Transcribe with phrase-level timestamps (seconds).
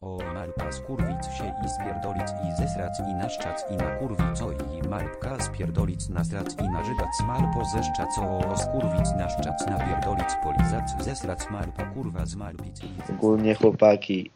[0.00, 5.40] O malpa skurwic się i spierdolic i zesrac i naszczac i na kurwico i malpka
[5.40, 12.34] spierdolic nasrac i nażygac malpo zeszczac o skurwic naszczac napierdolic polizac zesrac malpa kurwa z
[12.34, 14.30] malpic i Ogólnie chłopaki,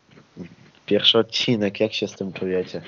[0.86, 2.82] pierwszy odcinek, jak się z tym czujecie?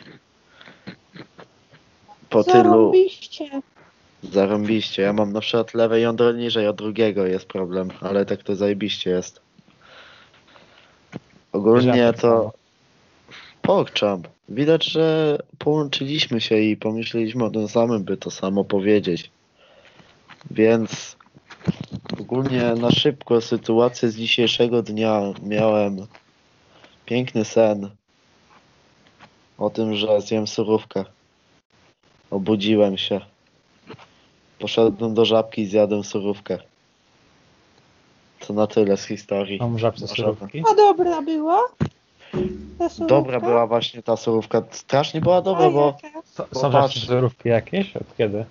[2.30, 3.62] Po tylu Zarobiście.
[4.23, 5.02] zarąbiście.
[5.02, 9.11] Ja mam na przykład lewe jądro niżej od drugiego jest problem, ale tak to zajebiście
[9.11, 9.41] jest.
[11.52, 12.61] Ogólnie to
[13.62, 14.22] pokczam.
[14.48, 19.30] Widać, że połączyliśmy się i pomyśleliśmy o tym samym, by to samo powiedzieć.
[20.50, 21.16] Więc
[22.21, 26.07] ogólnie na szybko sytuację z dzisiejszego dnia miałem
[27.07, 27.90] piękny sen
[29.58, 31.04] o tym, że zjem surówkę.
[32.30, 33.20] Obudziłem się.
[34.58, 36.58] Poszedłem do żabki i zjadłem surówkę.
[38.41, 39.58] To na tyle z historii.
[39.58, 40.34] Mam żabce Możemy.
[40.34, 40.62] surówki.
[40.72, 41.62] A dobra była?
[43.09, 44.62] Dobra była właśnie ta surówka.
[44.70, 45.97] Strasznie była dobra, bo
[46.53, 47.97] Są surówki jakieś?
[47.97, 48.44] Od kiedy?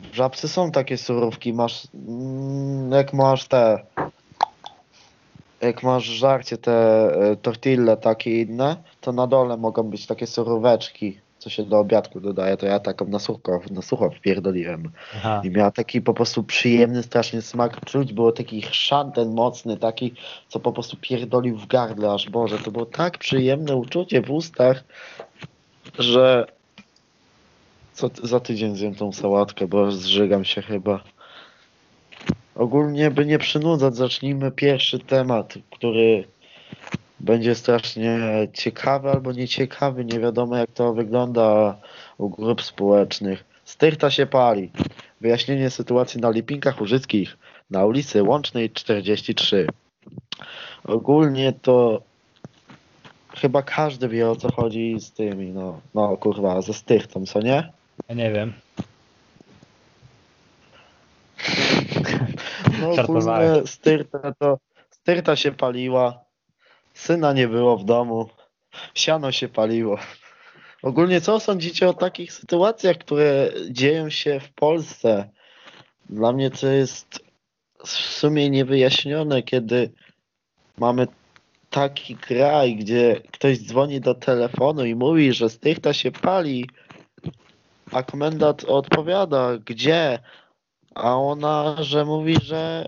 [0.00, 1.52] w żabce są takie surówki.
[1.52, 3.78] Masz mm, jak masz te
[5.60, 6.72] jak masz żarcie te
[7.30, 12.20] e, tortille takie inne, to na dole mogą być takie suróweczki, co się do obiadku
[12.20, 12.56] dodaje.
[12.56, 14.90] To ja taką na sucho, na sucho wpierdoliłem.
[15.16, 15.42] Aha.
[15.44, 17.84] I miała taki po prostu przyjemny strasznie smak.
[17.84, 20.14] Czuć było taki chrzan ten mocny, taki,
[20.48, 24.84] co po prostu pierdolił w gardle, aż Boże, to było tak przyjemne uczucie w ustach,
[25.98, 26.46] że
[27.92, 31.04] co, za tydzień zjem tą sałatkę, bo zżygam się chyba.
[32.54, 36.24] Ogólnie, by nie przynudzać, zacznijmy pierwszy temat, który
[37.28, 38.18] będzie strasznie
[38.52, 40.04] ciekawy albo nieciekawy.
[40.04, 41.76] Nie wiadomo, jak to wygląda
[42.18, 43.44] u grup społecznych.
[43.64, 44.70] Styrta się pali.
[45.20, 47.36] Wyjaśnienie sytuacji na Lipinkach Łużyckich
[47.70, 49.66] na ulicy Łącznej 43.
[50.84, 52.02] Ogólnie to
[53.36, 57.72] chyba każdy wie o co chodzi z tymi, no, no kurwa, ze styrtą, co nie?
[58.08, 58.52] Ja nie wiem.
[62.80, 64.58] No ogólnie styrta to,
[64.90, 66.27] styrta się paliła,
[66.98, 68.28] syna nie było w domu,
[68.94, 69.98] siano się paliło.
[70.82, 75.30] Ogólnie co sądzicie o takich sytuacjach, które dzieją się w Polsce?
[76.10, 77.20] Dla mnie to jest
[77.84, 79.92] w sumie niewyjaśnione, kiedy
[80.78, 81.06] mamy
[81.70, 86.68] taki kraj, gdzie ktoś dzwoni do telefonu i mówi, że styrta się pali,
[87.92, 90.18] a komendant odpowiada, gdzie?
[90.94, 92.86] A ona, że mówi, że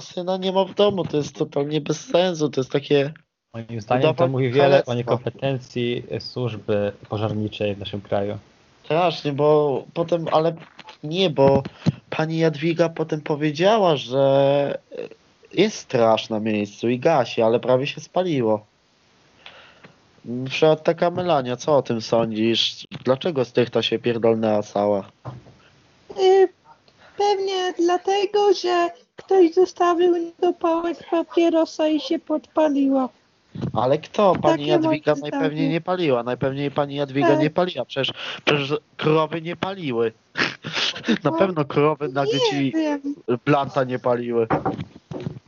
[0.00, 1.04] syna nie ma w domu.
[1.04, 2.48] To jest totalnie bez sensu.
[2.48, 3.12] To jest takie.
[3.54, 8.38] Moim zdaniem to mówi wiele o niekompetencji służby pożarniczej w naszym kraju.
[8.84, 10.54] Strasznie, bo potem, ale
[11.04, 11.62] nie, bo
[12.10, 14.78] pani Jadwiga potem powiedziała, że
[15.52, 18.66] jest straż na miejscu i gasi, ale prawie się spaliło.
[20.24, 22.86] Na przykład taka Melania, co o tym sądzisz?
[23.04, 25.10] Dlaczego styrta się pierdolnęła cała?
[26.20, 26.48] Y,
[27.18, 33.08] pewnie dlatego, że ktoś zostawił do pałek papierosa i się podpaliła.
[33.72, 34.32] Ale kto?
[34.42, 36.22] Pani Takie Jadwiga najpewniej nie paliła.
[36.22, 37.38] Najpewniej pani Jadwiga Tak.
[37.40, 37.84] nie paliła.
[37.84, 38.12] Przecież,
[38.44, 40.12] przecież krowy nie paliły.
[41.24, 43.00] Na pewno krowy na Nie dzieci wiem.
[43.44, 44.46] planta nie paliły.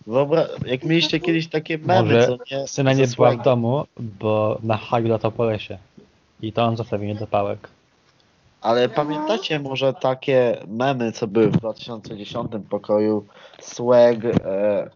[0.06, 2.68] Dobra, jak mieliście kiedyś takie memy, Może co nie?
[2.68, 5.78] Syna nie była w domu, bo na haju latał po lesie.
[6.42, 7.68] I to on zostawił mnie do pałek.
[8.60, 13.24] Ale pamiętacie może takie memy, co były w 2010 pokoju?
[13.60, 14.90] Swag, e,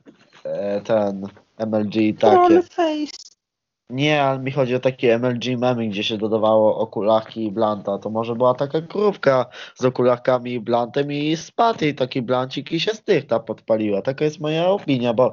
[0.44, 1.28] e, ten
[1.58, 2.36] MLG i takie.
[2.36, 3.34] Trollface.
[3.90, 7.98] Nie, ale mi chodzi o takie MLG memy, gdzie się dodawało okularki i blanta.
[7.98, 12.80] To może była taka krówka z okularkami i blantem i spadł jej taki blancik i
[12.80, 14.02] się styrta podpaliła.
[14.02, 15.30] Taka jest moja opinia, bo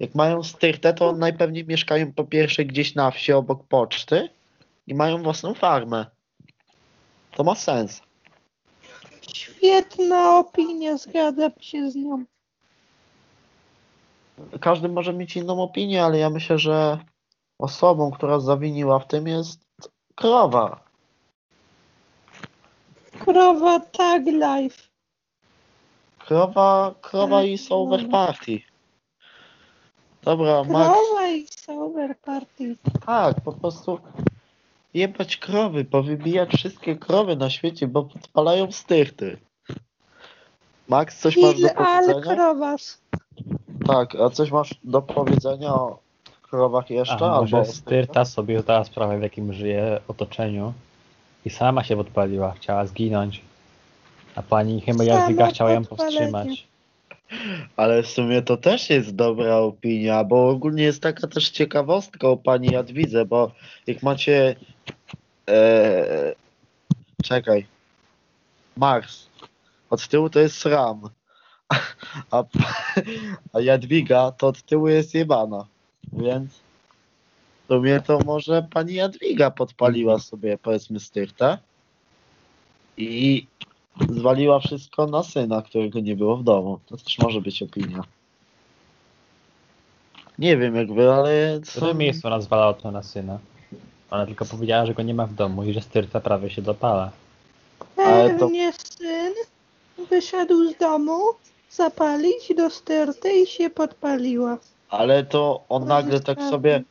[0.00, 4.28] jak mają styrtę, to najpewniej mieszkają po pierwsze gdzieś na wsi obok poczty
[4.86, 6.06] i mają własną farmę.
[7.30, 8.02] To ma sens.
[9.34, 12.24] Świetna opinia, zgadzam się z nią.
[14.60, 16.98] Każdy może mieć inną opinię, ale ja myślę, że
[17.58, 19.60] osobą, która zawiniła w tym jest
[20.14, 20.80] krowa.
[23.24, 24.82] Krowa Tag Life.
[26.18, 28.08] Krowa, krowa i Tak, Sober no.
[28.08, 28.60] Party.
[30.22, 32.76] Dobra, Max, Krowa i Sober Party.
[33.06, 33.98] tak, po prostu
[34.94, 39.38] jebać krowy, powybijać wszystkie krowy na świecie, bo podpalają styrty.
[40.88, 42.76] Max, coś masz do Il al powiedzenia?
[43.86, 45.98] Tak, a coś masz do powiedzenia o
[46.42, 47.14] krowach jeszcze?
[47.14, 50.72] A albo może Styrta sobie zdała sprawę w jakim żyje otoczeniu
[51.44, 53.40] i sama się podpaliła, chciała zginąć.
[54.34, 56.66] A pani Jadwiga chciała ją powstrzymać.
[57.76, 62.36] Ale w sumie to też jest dobra opinia, bo ogólnie jest taka też ciekawostka o
[62.36, 63.50] pani Jadwidze, bo
[63.86, 64.56] jak macie.
[65.50, 66.34] E,
[67.24, 67.66] czekaj.
[68.76, 69.26] Mars.
[69.90, 71.08] Od tyłu to jest Ram.
[72.30, 72.44] A,
[73.52, 75.66] a Jadwiga to od tyłu jest jebana.
[76.12, 76.50] Więc
[77.64, 81.58] w sumie to może pani Jadwiga podpaliła sobie powiedzmy styrtę
[82.96, 83.46] i
[84.08, 86.78] zwaliła wszystko na syna, którego nie było w domu.
[86.86, 88.02] To też może być opinia.
[90.38, 93.38] Nie wiem jak wy, ale W którym miejscu ona zwalała to na syna?
[94.10, 97.10] Ona tylko powiedziała, że go nie ma w domu i że styrta prawie się dopala.
[97.96, 98.48] Ale to-
[98.98, 99.34] syn
[100.10, 101.18] wyszedł z domu
[101.76, 104.58] zapalić do styrty i się podpaliła.
[104.90, 106.82] Ale to on To nagle tak sobie,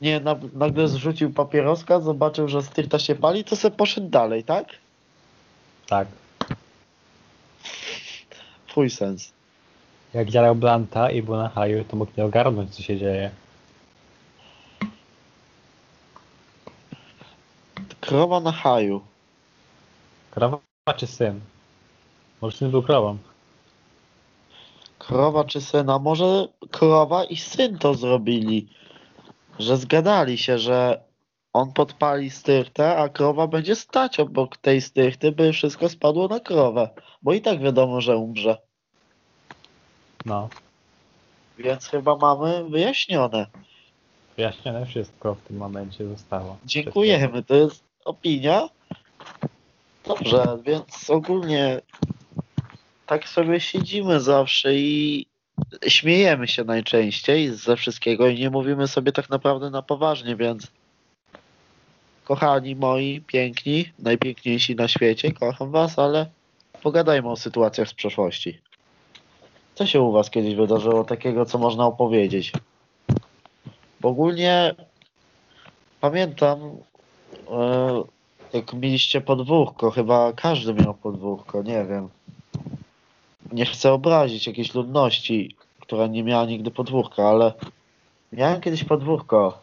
[0.00, 4.66] nie, na, nagle zrzucił papieroska, zobaczył, że styrta się pali, to se poszedł dalej, tak?
[5.86, 6.08] Tak.
[8.68, 9.32] Twój sens.
[10.14, 13.30] Jak działał Blanta i był na haju, to mógł nie ogarnąć, co się dzieje.
[18.00, 19.00] Krowa na haju.
[20.30, 20.58] Krowa
[20.96, 21.40] czy syn?
[22.40, 23.18] Może syn był krową.
[25.06, 25.98] Krowa czy syna?
[25.98, 28.68] Może krowa i syn to zrobili.
[29.58, 31.04] Że zgadali się, że
[31.52, 36.88] on podpali styrtę, a krowa będzie stać obok tej styrty, by wszystko spadło na krowę.
[37.22, 38.58] Bo i tak wiadomo, że umrze.
[40.24, 40.48] No.
[41.58, 43.46] Więc chyba mamy wyjaśnione.
[44.36, 46.56] Wyjaśnione wszystko w tym momencie zostało.
[46.64, 48.68] Dziękujemy, to jest opinia.
[50.06, 51.80] Dobrze, więc ogólnie
[53.06, 55.26] tak sobie siedzimy zawsze i
[55.88, 60.66] śmiejemy się najczęściej ze wszystkiego i nie mówimy sobie tak naprawdę na poważnie, więc
[62.24, 66.26] kochani moi, piękni, najpiękniejsi na świecie, kocham was, ale
[66.82, 68.60] pogadajmy o sytuacjach z przeszłości.
[69.74, 72.52] Co się u was kiedyś wydarzyło takiego, co można opowiedzieć?
[74.00, 74.74] Bo ogólnie
[76.00, 76.58] pamiętam,
[77.50, 78.02] e,
[78.52, 82.08] jak mieliście podwórko, chyba każdy miał podwórko, nie wiem.
[83.52, 87.52] Nie chcę obrazić jakiejś ludności, która nie miała nigdy podwórka, ale
[88.32, 89.58] miałem kiedyś podwórko.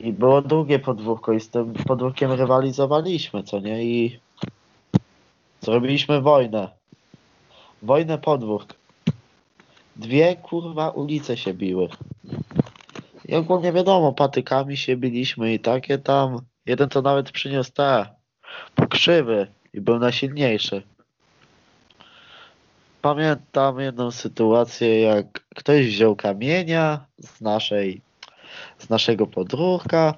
[0.00, 3.84] I było drugie podwórko i z tym podwórkiem rywalizowaliśmy, co nie?
[3.84, 4.20] I
[5.60, 6.68] zrobiliśmy wojnę.
[7.82, 8.74] Wojnę podwórk.
[9.96, 11.88] Dwie kurwa ulice się biły.
[13.24, 16.38] I ogólnie wiadomo, patykami się biliśmy i takie tam.
[16.66, 18.06] Jeden to nawet przyniósł te
[18.74, 20.82] pokrzywy i był najsilniejszy.
[23.02, 25.26] Pamiętam jedną sytuację, jak
[25.56, 28.00] ktoś wziął kamienia z naszej,
[28.78, 30.14] z naszego podwórka,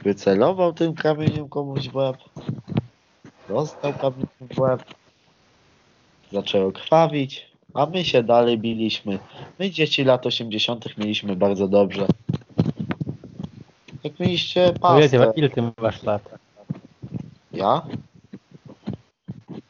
[0.00, 2.16] wycelował tym kamieniem komuś w łeb,
[3.48, 4.84] dostał kamieniem w łeb,
[6.32, 9.18] zaczęło krwawić, a my się dalej biliśmy.
[9.58, 10.98] My dzieci lat 80.
[10.98, 12.06] mieliśmy bardzo dobrze.
[14.04, 15.32] Jak mieliście ty, pastę.
[15.36, 16.28] ile ty masz lat?
[17.52, 17.82] Ja?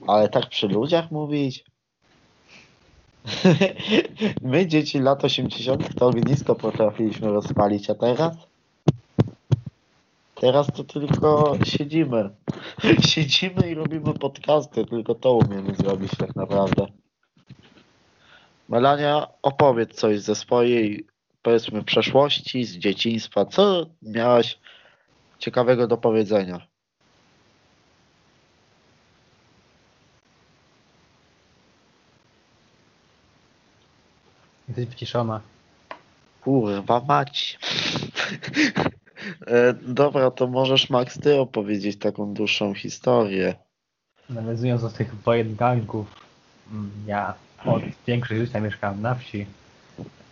[0.07, 1.65] Ale tak przy ludziach mówić?
[4.43, 5.95] My dzieci lat 80.
[5.95, 8.37] to ognisko potrafiliśmy rozpalić, a teraz?
[10.35, 12.31] Teraz to tylko siedzimy.
[13.11, 16.87] Siedzimy i robimy podcasty, tylko to umiemy zrobić tak naprawdę.
[18.69, 21.07] Melania, opowiedz coś ze swojej,
[21.43, 23.45] powiedzmy, przeszłości, z dzieciństwa.
[23.45, 24.59] Co miałaś
[25.39, 26.74] ciekawego do powiedzenia?
[34.77, 35.41] Jesteś wyciszona.
[36.41, 37.59] Kurwa mać.
[39.47, 43.55] e, dobra, to możesz Max ty opowiedzieć taką dłuższą historię.
[44.31, 46.07] Nawiązując do tych wojen gangów,
[46.73, 49.47] mm, ja od większość życia mieszkałem na wsi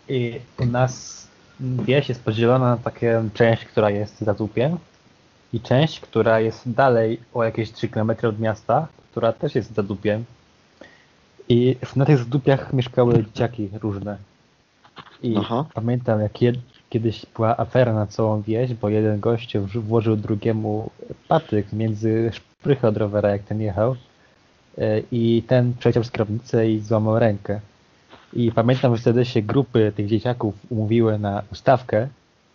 [0.09, 1.27] i u nas
[1.61, 4.79] wieś jest podzielona na taką część, która jest zatupiem
[5.53, 10.25] i część, która jest dalej o jakieś 3 km od miasta, która też jest zadupiem.
[11.49, 14.32] I na tych zadupiach mieszkały dzieciaki różne.
[15.23, 15.65] I Aha.
[15.75, 16.57] pamiętam, jak jed,
[16.91, 20.91] kiedyś była afera na całą wieś, bo jeden gościu włożył drugiemu
[21.29, 23.97] patyk między szprychy od rowera, jak ten jechał.
[24.79, 27.61] E, I ten przeciął z kierownicę i złamał rękę.
[28.33, 32.09] I pamiętam, że wtedy się grupy tych dzieciaków umówiły na ustawkę.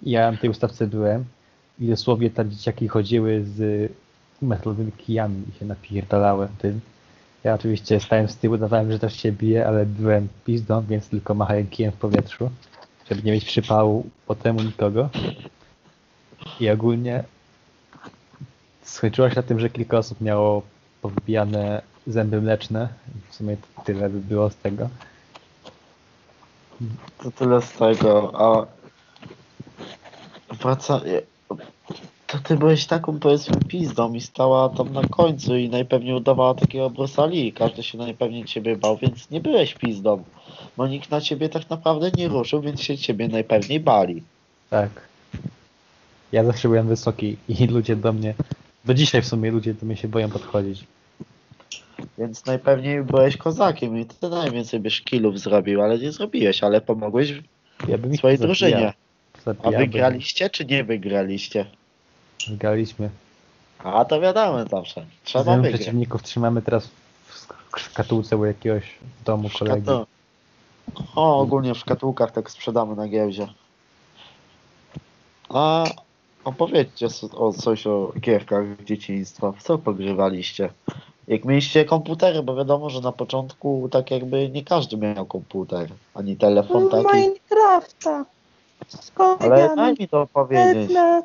[0.03, 1.25] I ja na tej ustawce byłem.
[1.79, 3.91] I dosłownie tam dzieciaki chodziły z
[4.41, 6.81] metalowymi kijami i się napierdalały tym.
[7.47, 11.33] Ja oczywiście stałem z tyłu, udawałem, że też się bije, ale byłem pizdą, więc tylko
[11.33, 12.49] machałem kijem w powietrzu,
[13.09, 15.09] żeby nie mieć przypału potem u nikogo.
[16.59, 17.23] I ogólnie
[18.83, 20.61] skończyło się na tym, że kilka osób miało
[21.01, 22.89] powybijane zęby mleczne.
[23.29, 24.89] W sumie tyle by było z tego.
[27.23, 28.65] To tyle z tego, a
[30.55, 31.01] wraca...
[32.27, 36.89] To ty byłeś taką powiedzmy pizdą i stała tam na końcu i najpewniej udawała takiego
[36.89, 37.53] brosali.
[37.53, 40.23] Każdy się najpewniej ciebie bał, więc nie byłeś pizdą.
[40.77, 44.23] Bo nikt na ciebie tak naprawdę nie ruszył, więc się ciebie najpewniej bali.
[44.69, 44.89] Tak.
[46.31, 48.33] Ja zawsze byłem wysoki i ludzie do mnie,
[48.85, 50.83] do dzisiaj w sumie ludzie do mnie się boją podchodzić.
[52.17, 57.33] Więc najpewniej byłeś kozakiem i ty najwięcej byś killów zrobił, ale nie zrobiłeś, ale pomogłeś
[57.87, 58.93] Ja bym swojej drużynie.
[59.63, 61.65] A wygraliście czy nie wygraliście?
[62.49, 63.09] Wygraliśmy.
[63.83, 65.05] A to wiadomo zawsze.
[65.23, 65.73] Trzeba Trzeba wygrać.
[65.75, 66.87] przeciwników trzymamy teraz
[67.27, 68.83] w szkatułce u jakiegoś
[69.25, 69.81] domu kolegi.
[69.87, 70.05] Szkato-
[71.15, 73.47] O, ogólnie w szkatułkach tak sprzedamy na giełdzie.
[75.49, 75.85] A
[76.43, 79.51] opowiedzcie o coś o gierkach dzieciństwa.
[79.51, 80.69] W co pogrywaliście?
[81.27, 86.37] Jak mieliście komputery, bo wiadomo, że na początku tak jakby nie każdy miał komputer, ani
[86.37, 87.15] telefon taki.
[87.17, 88.25] Minecrafta.
[88.87, 90.87] Z Ale daj mi to powiedzieć.
[90.87, 91.23] Pewne.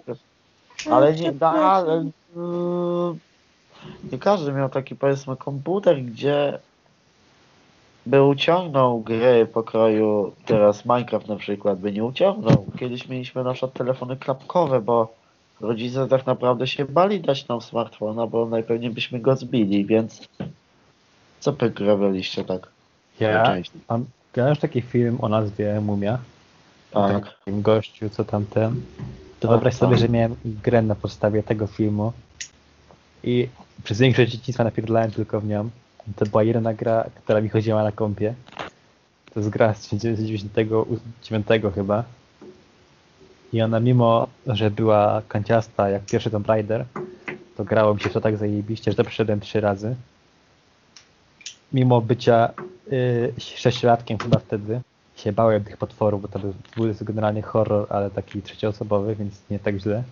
[0.90, 3.14] Ale nie, da, ale, yy,
[4.12, 6.58] nie każdy miał taki powiedzmy komputer, gdzie
[8.06, 12.66] by uciągnął gry pokroju, teraz Minecraft na przykład by nie uciągnął.
[12.78, 15.14] Kiedyś mieliśmy na przykład telefony klapkowe, bo
[15.60, 20.28] rodzice tak naprawdę się bali dać nam smartfona, bo najpewniej byśmy go zbili, więc
[21.40, 22.68] co pogrywaliście tak?
[23.20, 23.56] Ja
[23.88, 26.18] mam grałem w taki film o nazwie Mumia.
[26.90, 27.24] Tak.
[27.38, 28.80] Takim gościu, co tam ten.
[29.49, 32.12] Wyobraź sobie, że miałem grę na podstawie tego filmu
[33.25, 33.49] i
[33.84, 35.70] przez większość dzieciństwa napierdlałem tylko w nią.
[36.16, 38.34] To była jedyna gra, która mi chodziła na kompie.
[39.34, 42.04] To jest gra z 1999 chyba.
[43.52, 46.84] I ona mimo, że była kanciasta jak pierwszy Tomb Raider,
[47.56, 49.96] to grało mi się w to tak zajebiście, że to przeszedłem trzy razy.
[51.72, 52.50] Mimo bycia
[52.92, 54.80] y, sześciolatkiem chyba wtedy,
[55.16, 56.52] się bałem tych potworów, bo to był,
[57.04, 60.02] generalnie horror, ale taki trzecioosobowy, więc nie tak źle.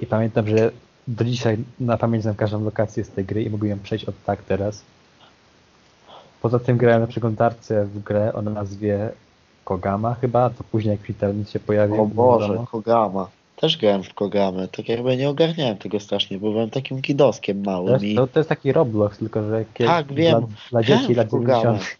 [0.00, 0.70] I pamiętam, że
[1.08, 4.42] do dzisiaj na pamięć znam każdą lokację z tej gry i mogłem przejść od tak
[4.42, 4.82] teraz.
[6.42, 9.10] Poza tym grałem na przeglądarce w grę o nazwie
[9.64, 12.02] Kogama chyba, to później jak Internet się pojawił.
[12.02, 12.66] O Boże, wiadomo.
[12.66, 13.28] Kogama.
[13.56, 17.70] Też grałem w Kogamy, tak jakby nie ogarniałem tego strasznie, bo byłem takim kidoskiem To
[17.70, 20.40] małym jest, i to, to jest taki Roblox, tylko że kie- Tak, wiem.
[20.40, 21.62] Dla, dla dzieci Grałem lat w Kogamę.
[21.62, 21.98] 90.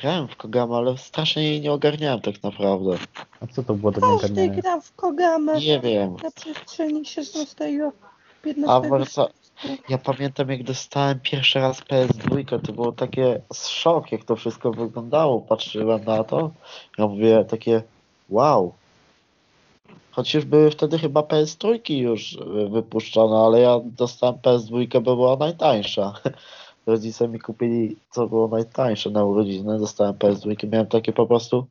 [0.00, 2.98] Grałem w Kogamę, ale strasznie jej nie ogarniałem tak naprawdę.
[3.40, 4.62] A co to było do Każdy ogarniania?
[4.62, 6.16] gra w Kogamę Nie wiem.
[6.22, 7.92] na przestrzeni 16
[8.42, 9.26] 15 A wraca...
[9.88, 15.40] Ja pamiętam jak dostałem pierwszy raz PS2, to było takie szok, jak to wszystko wyglądało.
[15.40, 16.50] Patrzyłem na to,
[16.98, 17.82] ja mówię takie
[18.28, 18.72] wow.
[20.10, 25.36] Choć już były wtedy chyba PS3 już y, wypuszczone, ale ja dostałem PS2, bo była
[25.36, 26.12] najtańsza.
[26.90, 31.66] Rodzice mi kupili, co było najtańsze na urodziny, dostałem PS2, miałem takie po prostu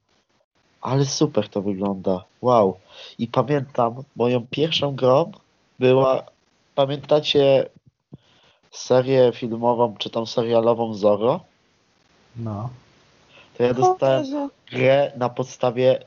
[0.82, 2.78] ale super to wygląda, wow.
[3.18, 5.32] I pamiętam, moją pierwszą grą
[5.80, 6.24] była,
[6.76, 7.70] pamiętacie
[8.72, 11.40] serię filmową, czy tam serialową Zorro?
[12.36, 12.70] No.
[13.58, 16.06] To ja dostałem grę na podstawie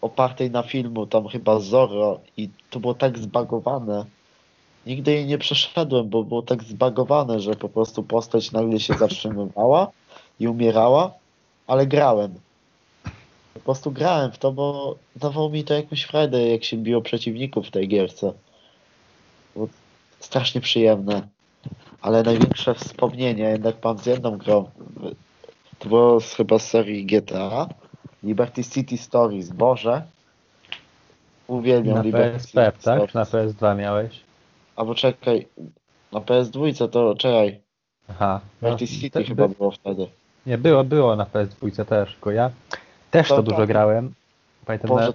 [0.00, 4.04] opartej na filmu, tam chyba Zorro i to było tak zbagowane.
[4.86, 9.90] Nigdy jej nie przeszedłem, bo było tak zbagowane, że po prostu postać nagle się zatrzymywała
[10.40, 11.12] i umierała,
[11.66, 12.34] ale grałem.
[13.54, 17.66] Po prostu grałem w to, bo dawało mi to jakąś frajdę, jak się biło przeciwników
[17.66, 18.32] w tej gierce.
[19.54, 19.68] Było
[20.20, 21.28] strasznie przyjemne.
[22.02, 24.70] Ale największe wspomnienie jednak mam z jedną grą.
[25.78, 27.68] To było z, chyba z serii GTA.
[28.22, 29.48] Liberty City Stories.
[29.48, 30.02] Boże.
[31.46, 32.96] Uwielbiam Na Liberty PSP, City tak?
[33.10, 33.14] Stories.
[33.14, 34.27] Na PS2 miałeś?
[34.78, 35.46] Albo czekaj.
[36.12, 37.60] Na PS2 to czekaj.
[38.08, 38.40] Aha.
[38.62, 40.06] Liberty No, City chyba by- było wtedy.
[40.46, 42.50] Nie, było, było na PS2 też, tylko ja
[43.10, 43.66] też To to dużo tak.
[43.68, 44.14] grałem.
[44.66, 45.12] Pamiętam, na, Boże, na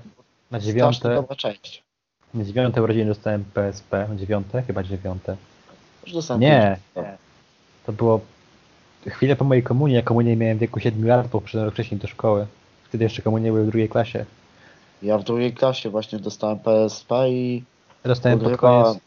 [0.60, 1.24] strasznie dziewiąte,
[2.34, 4.62] na dziewiąte urodziny dostałem PSP, na dziewiąte?
[4.62, 5.36] Chyba dziewiąte.
[6.06, 7.08] Już dostałem Nie, pięć.
[7.86, 8.20] to było
[9.08, 12.08] chwilę po mojej komunii, ja komunię miałem w wieku 7 lat, bo przyszedłem wcześniej do
[12.08, 12.48] szkoły.
[12.84, 14.26] Wtedy jeszcze komunie były w drugiej klasie.
[15.02, 17.64] Ja w drugiej klasie właśnie dostałem PSP i
[18.04, 18.98] dostałem pod koniec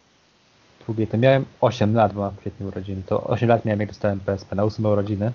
[0.86, 3.02] drugiej, to miałem 8 lat, bo mam w kwietniu urodziny.
[3.06, 5.32] To 8 lat miałem jak dostałem PSP na 8 urodziny.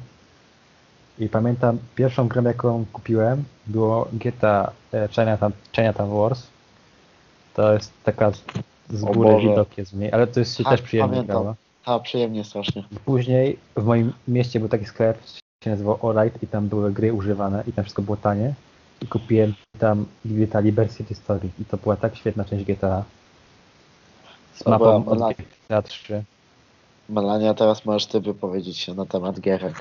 [1.20, 6.48] I pamiętam pierwszą grę jaką kupiłem było GTA e, Chinatown, Chinatown Wars.
[7.54, 8.44] To jest taka z,
[8.90, 11.42] z góry widok jest w niej, ale to jest się Tak, też przyjemnie pamiętam.
[11.42, 11.56] grało.
[11.86, 12.84] a przyjemnie strasznie.
[13.06, 15.18] Później w moim mieście był taki sklep,
[15.64, 18.54] się nazywał Alright i tam były gry używane i tam wszystko było tanie.
[19.02, 23.04] I kupiłem tam GTA Liberty City Story i to była tak świetna część GTA.
[24.62, 25.36] Z mapą od online.
[25.66, 26.24] GTA 3.
[27.10, 29.80] Melania, teraz możesz ty wypowiedzieć się na temat gierek.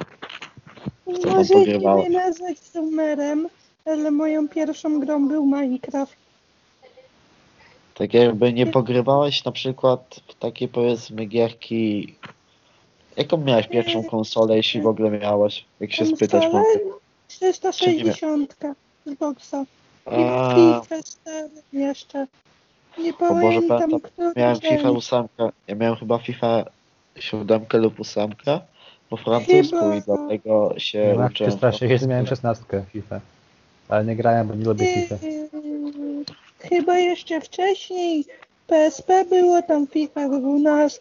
[1.07, 2.09] Co tam Możecie pogrywałaś?
[2.09, 3.49] mnie nazwać sumerem,
[3.87, 6.17] ale moją pierwszą grą był Minecraft.
[7.95, 12.15] Tak jakby nie pogrywałeś na przykład w takie powiedzmy gierki...
[13.17, 15.65] Jaką miałeś pierwszą konsolę, jeśli w ogóle miałeś?
[15.81, 16.97] Jak się spytać Konsolę mogę.
[17.29, 18.57] 360
[19.07, 19.55] z boxa.
[20.07, 22.27] I A, FIFA 4 jeszcze.
[23.03, 24.61] Nie Boże, pamiętam, pamiętam, który Miałem.
[24.61, 25.25] FIFA 8.
[25.67, 26.65] Ja miałem chyba FIFA
[27.17, 28.31] 7 lub 8
[29.11, 31.53] po francusku Chyba- i dlatego się Ja uczyłem.
[31.53, 33.21] 360 miałem 16 FIFA.
[33.89, 35.17] Ale nie grałem, bo nie lubię FIFA.
[36.59, 38.25] Chyba jeszcze wcześniej
[38.67, 41.01] PSP było tam FIFA 12,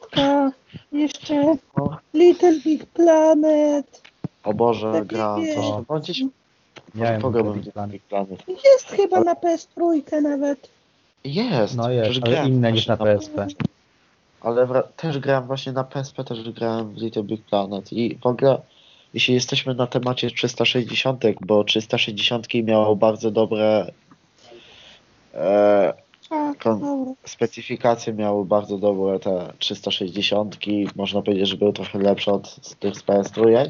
[0.92, 4.02] jeszcze O, Little Big Planet.
[4.44, 5.36] o Boże, Takie gra.
[5.40, 5.56] wiesz.
[5.56, 6.24] Coś no, gdzieś
[7.74, 7.92] Planet.
[7.92, 8.40] Big Planet.
[8.48, 10.70] Jest chyba na PS3 nawet.
[11.24, 11.76] Jest.
[11.76, 13.48] No jest, ale inne niż na PSP.
[14.42, 18.62] Ale też grałem właśnie na PSP, też grałem w Little Big Planet i w ogóle
[19.14, 23.92] jeśli jesteśmy na temacie 360, bo 360 miało bardzo dobre
[25.34, 25.94] e,
[27.26, 30.58] specyfikacje, miały bardzo dobre te 360,
[30.96, 33.70] można powiedzieć, że były trochę lepsze od tych z PS3.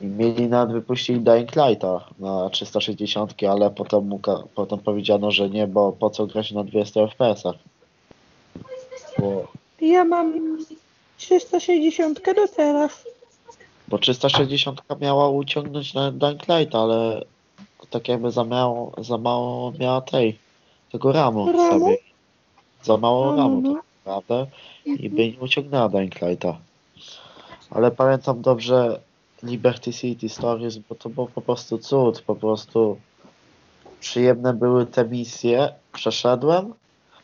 [0.00, 4.10] I mieli nawet wypuścili Dying Lighta na 360, ale potem,
[4.54, 7.56] potem powiedziano, że nie, bo po co grać na 200 FPS-ach.
[9.18, 9.46] Bo
[9.80, 10.58] Ja mam
[11.16, 13.04] 360 do teraz.
[13.88, 17.24] Bo 360 miała uciągnąć na Dying Light, ale
[17.90, 20.38] tak jakby za mało, za mało miała tej,
[20.92, 21.70] tego ramu Ramu?
[21.70, 21.98] sobie.
[22.82, 24.46] Za mało No, ramu no, tak naprawdę
[24.86, 26.56] i by nie uciągnęła Dying Lighta.
[27.70, 29.00] Ale pamiętam dobrze
[29.42, 32.98] Liberty City Stories, bo to był po prostu cud, po prostu
[34.00, 36.74] przyjemne były te misje, przeszedłem,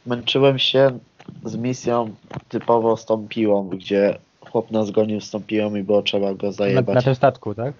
[0.06, 0.98] męczyłem się
[1.44, 2.14] z misją
[2.48, 4.18] typowo z tą piłą, gdzie
[4.50, 6.94] chłop nas gonił z tą piłą i było trzeba go Na, zajebać.
[6.94, 7.74] na tym statku, tak?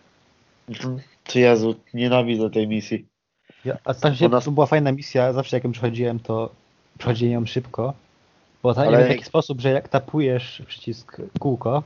[0.69, 0.99] Mhm.
[1.25, 3.07] Ty Jezu, nienawidzę tej misji.
[3.65, 3.91] Ja, a
[4.27, 6.51] U nas- to była fajna misja, zawsze jak ją przechodziłem, to
[6.99, 7.95] przechodziłem ją szybko.
[8.63, 11.83] Bo ta, Ale- w taki sposób, że jak tapujesz przycisk kółko,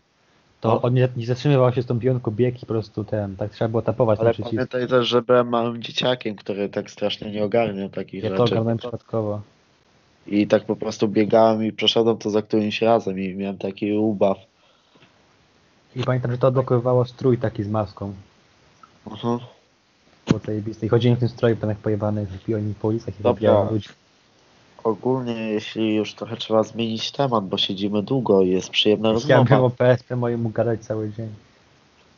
[0.60, 3.50] to on nie, nie zatrzymywał się z tą pionką bieg i po prostu ten, tak
[3.50, 7.88] trzeba było tapować Ale pamiętaj też, że byłem małym dzieciakiem, który tak strasznie nie ogarnia
[7.88, 8.42] takich Ja to rzeczy.
[8.42, 9.40] ogarnąłem przypadkowo.
[10.26, 14.38] I tak po prostu biegałem i przeszedłem to za którymś razem i miałem taki ubaw.
[15.96, 18.14] I pamiętam, że to odblokowywało strój taki z maską.
[19.06, 19.38] Mhm.
[20.28, 20.86] Było zajebiste.
[20.86, 23.88] I chodziłem w tym stroju, ten jak pojebany, mi po ulicach i zabijałem ludzi.
[24.86, 29.58] Ogólnie, jeśli już trochę trzeba zmienić temat, bo siedzimy długo i jest przyjemna rozmowa.
[29.58, 31.28] o PSP mojemu gadać cały dzień.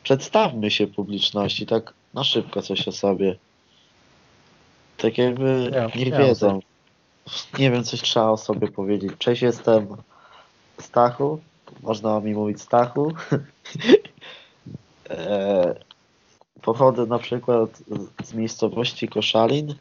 [0.02, 3.36] Przedstawmy się publiczności, tak na szybko coś o sobie.
[4.96, 6.60] Tak jakby Ja- nie ja wiedzą.
[7.58, 9.12] Nie wiem, coś trzeba o sobie powiedzieć.
[9.18, 9.86] Cześć, jestem
[10.80, 11.40] Stachu.
[11.82, 13.12] Można mi mówić Stachu.
[15.10, 15.74] e,
[16.62, 17.82] pochodzę na przykład
[18.24, 19.74] z miejscowości Koszalin.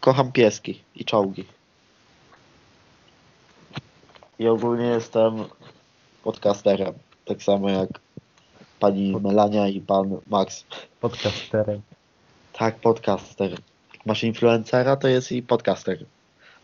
[0.00, 1.44] Kocham pieski i czołgi.
[4.38, 5.44] I ogólnie jestem
[6.24, 6.94] podcasterem.
[7.24, 7.88] Tak samo jak
[8.80, 10.64] pani Melania i pan Max.
[11.00, 11.80] Podcasterem.
[12.52, 13.50] Tak, podcaster.
[13.50, 15.98] Jak masz influencera, to jest i podcaster.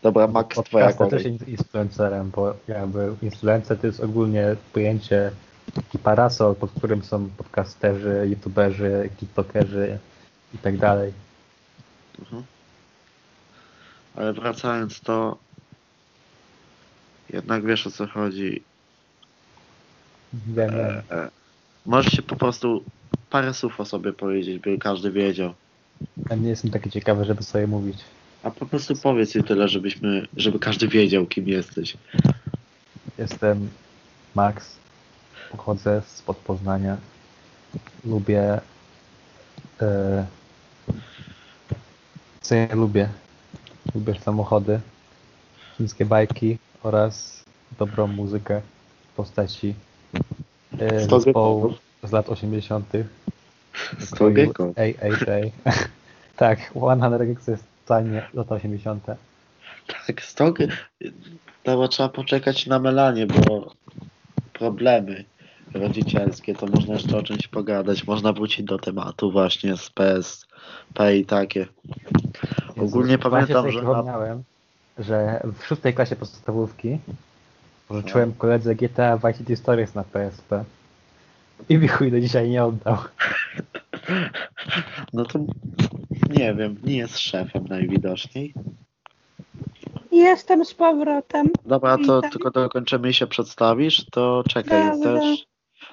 [0.01, 1.23] Dobra, Max, twoja Podcaster kolej.
[1.23, 5.31] też jest influencerem, bo jakby influencer to jest ogólnie pojęcie
[5.75, 9.99] taki parasol, pod którym są podcasterzy, youtuberzy, tiktokerzy
[10.53, 11.13] i tak dalej.
[12.19, 12.43] Mhm.
[14.17, 15.37] Ale wracając to
[17.29, 18.63] jednak wiesz o co chodzi.
[20.33, 21.29] Wiem, E, e,
[21.85, 22.83] możesz się po prostu
[23.29, 25.53] parę słów o sobie powiedzieć, by każdy wiedział.
[26.29, 27.97] Ja nie jestem taki ciekawy, żeby sobie mówić.
[28.43, 31.97] A po prostu powiedz i tyle, żebyśmy, żeby każdy wiedział, kim jesteś.
[33.17, 33.69] Jestem
[34.35, 34.75] Max,
[35.51, 36.97] pochodzę spod Poznania.
[38.05, 38.61] Lubię.
[39.81, 40.25] E,
[42.41, 43.09] co ja lubię?
[43.95, 44.79] Lubię samochody,
[45.77, 47.43] chińskie bajki oraz
[47.79, 48.61] dobrą muzykę
[49.11, 49.73] w postaci
[51.05, 51.73] Sto zespołu
[52.03, 52.85] z lat 80.
[53.99, 54.73] Sto gekon.
[54.77, 55.73] AAA.
[56.35, 59.05] tak, 100 Geeks to jest totalnie lata 80.
[60.07, 60.57] Tak, stok.
[61.63, 63.73] To trzeba poczekać na Melanie, bo
[64.53, 65.23] problemy
[65.73, 68.07] rodzicielskie, to można jeszcze o czymś pogadać.
[68.07, 71.67] Można wrócić do tematu właśnie z PSP i takie.
[72.79, 74.43] Ogólnie pamiętam, że przypomniałem,
[74.97, 76.97] że w szóstej klasie podstawówki
[77.87, 80.63] pożyczyłem koledze GTA Vice City Stories na PSP.
[81.69, 82.97] I mi chuj do dzisiaj nie oddał.
[85.13, 85.39] No to
[86.29, 88.53] nie wiem, nie jest szefem najwidoczniej.
[90.11, 91.47] Jestem z powrotem.
[91.65, 92.31] Dobra, to Witaj.
[92.31, 95.19] tylko dokończymy i się przedstawisz, to czekaj, Dobra.
[95.19, 95.45] też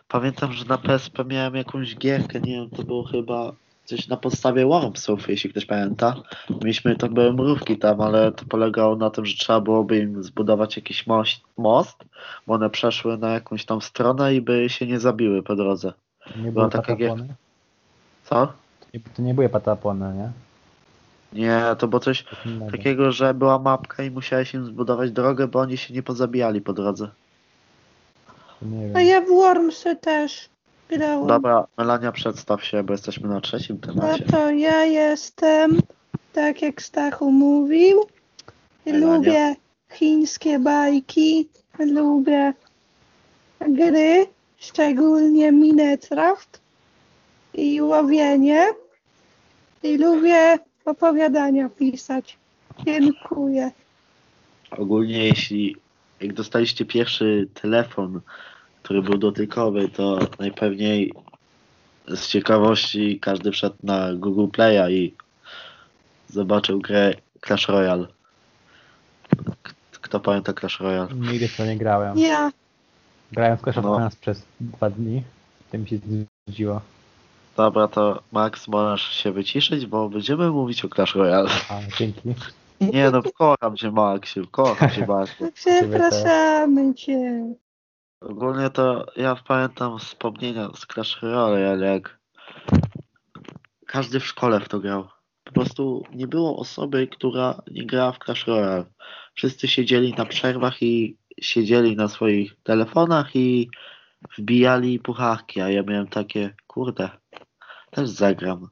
[0.08, 3.52] pamiętam, że na PSP miałem jakąś gierkę, nie wiem, to było chyba
[3.84, 6.14] coś na podstawie Wormsów, jeśli ktoś pamięta.
[6.50, 10.76] Mieliśmy, to były mrówki tam, ale to polegało na tym, że trzeba byłoby im zbudować
[10.76, 11.96] jakiś most, most
[12.46, 15.92] bo one przeszły na jakąś tam stronę i by się nie zabiły po drodze.
[16.36, 17.34] Nie były taka gier- patapony?
[18.24, 18.46] Co?
[18.46, 20.30] To nie- To nie były patapony, nie?
[21.32, 22.24] Nie, to było coś
[22.70, 26.72] takiego, że była mapka i musiałeś im zbudować drogę, bo oni się nie pozabijali po
[26.72, 27.08] drodze.
[28.62, 29.06] Nie A wiem.
[29.06, 30.48] ja w Wormsy też
[30.98, 31.26] grałam.
[31.26, 34.24] Dobra, Melania, przedstaw się, bo jesteśmy na trzecim No temacie.
[34.24, 35.80] to ja jestem,
[36.32, 38.06] tak jak Stachu mówił,
[38.86, 39.06] Melania.
[39.16, 39.56] lubię
[39.92, 42.52] chińskie bajki, lubię
[43.60, 44.26] gry,
[44.58, 46.60] szczególnie Minecraft
[47.54, 48.66] i łowienie
[49.82, 52.38] i lubię opowiadania pisać.
[52.86, 53.70] Dziękuję.
[54.70, 55.76] Ogólnie jeśli
[56.20, 58.20] jak dostaliście pierwszy telefon,
[58.84, 61.12] który był dotykowy, to najpewniej
[62.08, 65.14] z ciekawości każdy wszedł na Google Play'a i
[66.28, 67.14] zobaczył grę
[67.46, 68.06] Clash Royale.
[70.00, 71.08] Kto pamięta Clash Royale?
[71.14, 72.18] Nigdy w to nie grałem.
[72.18, 72.50] Ja,
[73.32, 73.96] Grałem w Clash of No.
[73.96, 75.22] Clans przez dwa dni.
[75.72, 75.96] To mi się
[76.46, 76.80] znudziło.
[77.56, 81.50] Dobra, to Max, możesz się wyciszyć, bo będziemy mówić o Clash Royale.
[81.70, 82.34] A, dzięki.
[82.80, 85.52] Nie no, kocham cię Maxiu, kocham cię Maxiu.
[85.54, 87.54] przepraszamy cię.
[88.28, 92.18] Ogólnie to ja pamiętam wspomnienia z Clash Royale, jak
[93.86, 95.08] każdy w szkole w to grał.
[95.44, 98.84] Po prostu nie było osoby, która nie grała w Clash Royale.
[99.34, 103.70] Wszyscy siedzieli na przerwach i siedzieli na swoich telefonach i
[104.38, 107.10] wbijali pucharki, a ja miałem takie, kurde,
[107.90, 108.68] też zagram.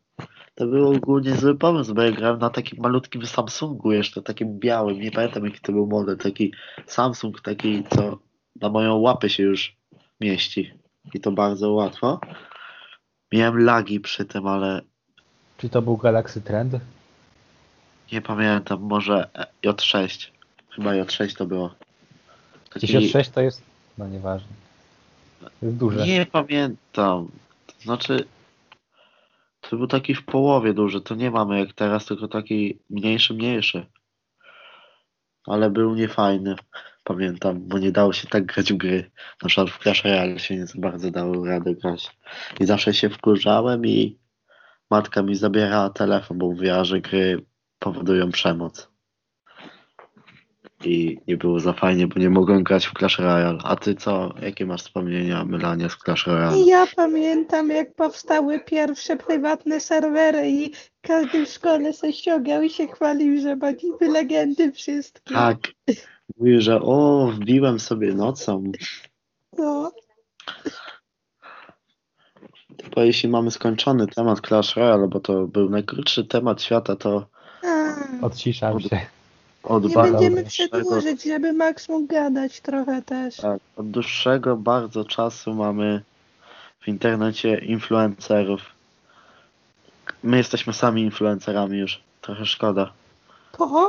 [0.55, 5.01] To był ogólnie zły pomysł, bo ja grałem na takim malutkim Samsungu jeszcze, takim białym,
[5.01, 6.53] nie pamiętam jaki to był model, taki
[6.87, 8.19] Samsung taki, co
[8.61, 9.77] na moją łapę się już
[10.21, 10.73] mieści.
[11.15, 12.21] I to bardzo łatwo.
[13.33, 14.83] Miałem lagi przy tym, ale
[15.59, 16.75] Czy to był Galaxy Trend?
[18.13, 19.31] nie pamiętam, może
[19.63, 20.31] J6.
[20.71, 21.75] Chyba J6 to było.
[22.71, 23.63] Taki- 56 to jest...
[23.99, 24.49] No nieważne.
[25.63, 26.07] Jest duże.
[26.07, 27.29] Nie pamiętam.
[27.67, 28.25] To znaczy,
[29.61, 31.01] to był taki w połowie duży.
[31.01, 33.87] To nie mamy jak teraz, tylko taki mniejszy, mniejszy.
[35.47, 36.55] Ale był niefajny.
[37.05, 39.11] Pamiętam, bo nie dało się tak grać w gry.
[39.43, 42.17] Na przykład w Clash Royale się nie za bardzo dało rady grać.
[42.61, 44.19] I zawsze się wkurzałem i
[44.91, 47.45] matka mi zabierała telefon, bo mówiła, że gry
[47.79, 48.93] powodują przemoc.
[50.85, 53.59] I nie było za fajnie, bo nie mogłem grać w Clash Royale.
[53.65, 54.35] A ty co?
[54.43, 56.59] Jakie masz wspomnienia, Melania, z Clash Royale?
[56.59, 62.87] Ja pamiętam, jak powstały pierwsze prywatne serwery i każdy w szkole se ściągał i się
[62.87, 65.35] chwalił, że ma niby legendy wszystkie.
[65.35, 65.59] Tak.
[66.39, 68.63] Mówi, że o, wbiłem sobie nocą.
[69.59, 69.93] No,
[72.95, 77.27] Bo jeśli mamy skończony temat Clash Royale, bo to był najkrótszy temat świata, to
[78.23, 79.01] Odciszam się.
[79.63, 83.37] od nie będziemy przedłużyć, żeby Max mógł gadać trochę też.
[83.37, 86.03] tak, od dłuższego bardzo czasu mamy
[86.81, 88.61] w internecie influencerów.
[90.23, 92.01] My jesteśmy sami influencerami już.
[92.21, 92.93] Trochę szkoda.
[93.53, 93.89] Kogo?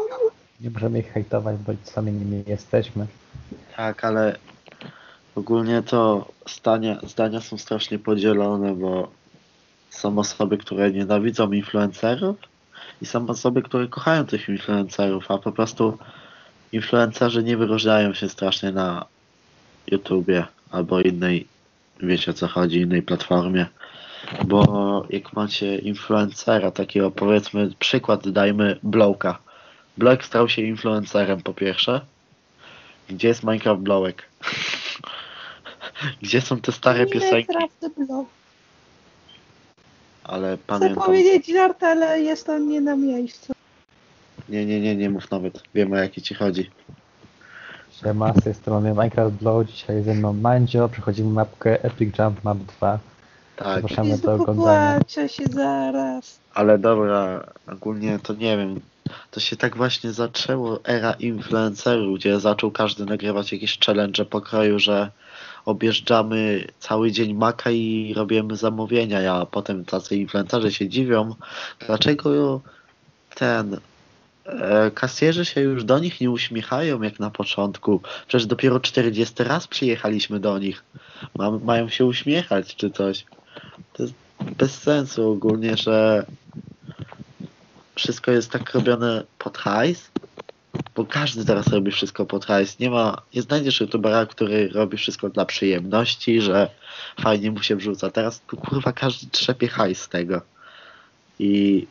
[0.63, 3.07] Nie możemy ich hejtować, bo sami nimi jesteśmy.
[3.77, 4.35] Tak, ale
[5.35, 9.11] ogólnie to zdania, zdania są strasznie podzielone, bo
[9.89, 12.37] są osoby, które nienawidzą influencerów
[13.01, 15.97] i są osoby, które kochają tych influencerów, a po prostu
[16.71, 19.05] influencerzy nie wyróżniają się strasznie na
[19.87, 21.47] YouTubie albo innej,
[21.99, 23.65] wiecie o co chodzi, innej platformie.
[24.45, 29.39] Bo jak macie influencera, takiego powiedzmy, przykład dajmy Blowka.
[29.97, 32.01] Blowek stał się influencerem po pierwsze.
[33.09, 34.23] Gdzie jest Minecraft Blowek?
[36.21, 37.53] Gdzie są te stare piosenki?
[40.23, 41.03] Ale Chcę pamiętam.
[41.03, 43.53] powiedzieć żart, ale jest on nie na miejscu.
[44.49, 45.63] Nie, nie, nie, nie mów nawet.
[45.73, 46.71] Wiem o jaki ci chodzi.
[47.91, 49.67] Siema, z tej strony Minecraft Blow.
[49.67, 50.89] Dzisiaj ze mną Mandzio.
[50.89, 52.99] Przechodzimy mapkę Epic Jump Map 2.
[53.55, 54.99] Tak, Zapraszamy do oglądania.
[55.27, 56.39] się zaraz.
[56.53, 58.79] ale dobra, ogólnie to nie wiem.
[59.31, 65.11] To się tak właśnie zaczęło era influencerów, gdzie zaczął każdy nagrywać jakieś challenge pokroju, że
[65.65, 71.35] objeżdżamy cały dzień maka i robimy zamówienia, a potem tacy influencerzy się dziwią,
[71.87, 72.61] dlaczego
[73.35, 73.77] ten
[74.45, 78.01] e, kasjerzy się już do nich nie uśmiechają jak na początku.
[78.27, 80.83] Przecież dopiero 40 raz przyjechaliśmy do nich.
[81.35, 83.25] Ma, mają się uśmiechać czy coś.
[83.93, 84.15] To jest
[84.57, 86.25] bez sensu ogólnie, że
[87.95, 90.11] wszystko jest tak robione pod hajs
[90.95, 92.79] Bo każdy teraz robi wszystko pod hajs.
[92.79, 96.69] Nie ma, nie znajdziesz youtubera, który robi wszystko dla przyjemności, że
[97.21, 98.11] fajnie mu się wrzuca.
[98.11, 100.41] Teraz tu kurwa każdy trzepie hajs z tego.
[101.39, 101.87] I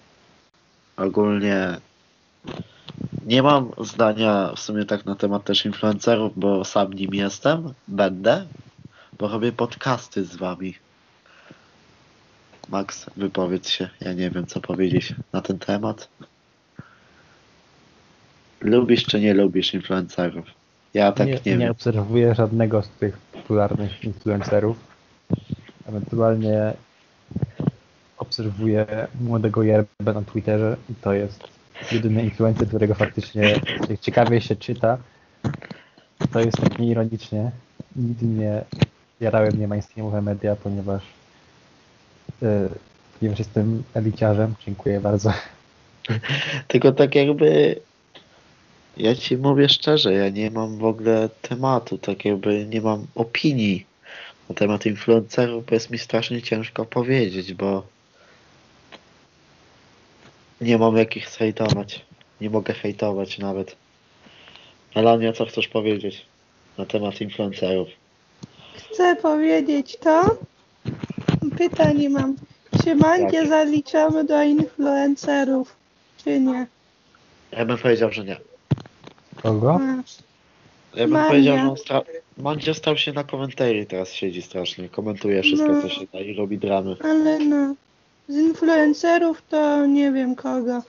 [0.97, 1.81] ogólnie
[3.27, 8.47] nie mam zdania w sumie tak na temat też influencerów, bo sam nim jestem, będę,
[9.19, 10.75] bo robię podcasty z wami.
[12.73, 13.89] Max, wypowiedz się.
[14.01, 16.09] Ja nie wiem, co powiedzieć na ten temat.
[18.61, 20.47] Lubisz czy nie lubisz influencerów?
[20.95, 21.71] Ja tak nie, nie, nie wiem.
[21.71, 24.77] obserwuję żadnego z tych popularnych influencerów.
[25.89, 26.73] Ewentualnie
[28.19, 28.87] obserwuję
[29.21, 31.45] młodego Jerbę na Twitterze i to jest
[31.93, 33.61] jedyny influencer, którego faktycznie
[34.01, 34.99] ciekawie się czyta.
[36.33, 37.51] To jest tak nieironicznie.
[37.97, 38.65] Nigdy nie
[39.21, 41.03] jarały mnie mainstreamowe media, ponieważ
[43.19, 44.55] ponieważ jestem eliciarzem.
[44.67, 45.33] Dziękuję bardzo.
[46.69, 47.81] Tylko tak jakby
[48.97, 53.87] ja ci mówię szczerze, ja nie mam w ogóle tematu, tak jakby nie mam opinii
[54.49, 57.83] na temat influencerów, bo jest mi strasznie ciężko powiedzieć, bo
[60.61, 62.05] nie mam jakich hejtować.
[62.41, 63.77] Nie mogę hejtować nawet.
[64.97, 66.27] Melania, co chcesz powiedzieć
[66.79, 67.89] na temat influencerów?
[68.77, 70.37] Chcę powiedzieć to.
[71.71, 72.37] Pytanie mam.
[72.85, 73.47] Czy mangie Jakie?
[73.49, 75.77] zaliczamy do influencerów,
[76.25, 76.67] czy nie?
[77.53, 78.37] Ja bym powiedział, że nie.
[79.43, 79.81] Kogo?
[80.95, 81.29] Ja bym Mania.
[81.29, 82.03] powiedział, że on stra...
[82.73, 84.89] Stał się na komentarii teraz siedzi strasznie.
[84.89, 85.83] Komentuje wszystko, No.
[85.83, 86.97] co się da i robi dramy.
[87.05, 87.75] ale no.
[88.29, 90.83] Z influencerów to nie wiem kogo.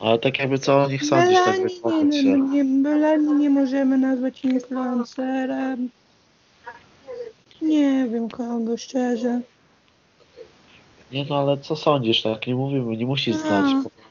[0.00, 2.38] Ale tak jakby co o nich sądzisz, tak Belani wypowiedz nie, się.
[2.38, 5.88] nie, Belani nie możemy nazwać influencerem.
[7.62, 9.40] Nie wiem kogo, szczerze.
[11.12, 12.46] Nie no, ale co sądzisz, tak?
[12.46, 13.64] Nie mówimy, nie musisz znać,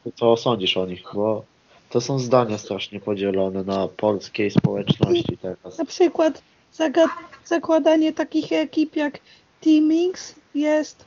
[0.04, 1.44] po co sądzisz o nich, bo
[1.90, 5.78] to są zdania strasznie podzielone na polskiej społeczności teraz.
[5.78, 6.42] Na przykład
[6.78, 7.08] zaga-
[7.46, 9.20] zakładanie takich ekip jak
[9.62, 11.06] Teamix jest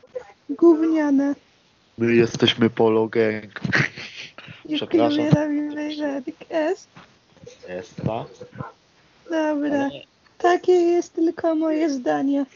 [0.51, 1.35] gówniane.
[1.99, 3.61] My jesteśmy Polo Gang.
[4.75, 5.11] Przepraszam.
[5.17, 5.31] Dziękuję
[5.97, 6.37] Dawid.
[7.69, 8.27] Jest, tak?
[9.25, 9.91] Dobra, Ale
[10.43, 12.47] takie jest tylko moje zdanie.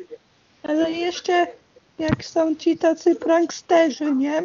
[0.63, 1.47] Ale jeszcze
[1.99, 4.43] jak są ci tacy pranksterzy, nie?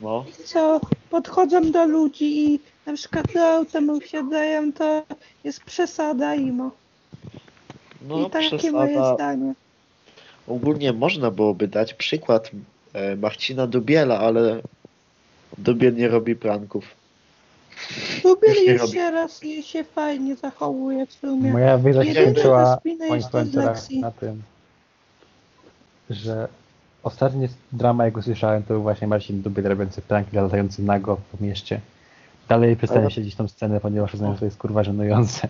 [0.00, 5.02] no, Co podchodzą do ludzi i na przykład do auta mu wsiadają, to
[5.44, 6.70] jest przesada imo.
[8.02, 9.14] no I takie moje przesada.
[9.14, 9.54] zdanie.
[10.48, 12.50] Ogólnie można byłoby dać przykład
[12.92, 14.60] e, Marcina Dubiela, ale
[15.58, 16.84] Dubiel nie robi pranków.
[18.24, 21.52] Już nie jeszcze raz i się fajnie zachowuje w sumie.
[21.52, 22.34] Moja wiedza się
[23.08, 24.00] po influencerach dyslekcji.
[24.00, 24.42] na tym,
[26.10, 26.48] że
[27.02, 31.80] ostatnie drama, jaką słyszałem, to był właśnie Marcin Dubiel robiący pranki latający nago po mieście.
[32.48, 35.48] Dalej przestałem Ale- śledzić tą scenę, ponieważ uznałem, że to jest kurwa żenujące.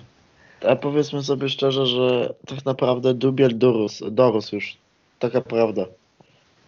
[0.69, 4.77] A powiedzmy sobie szczerze, że tak naprawdę Dubiel dorósł, dorósł już.
[5.19, 5.83] Taka prawda.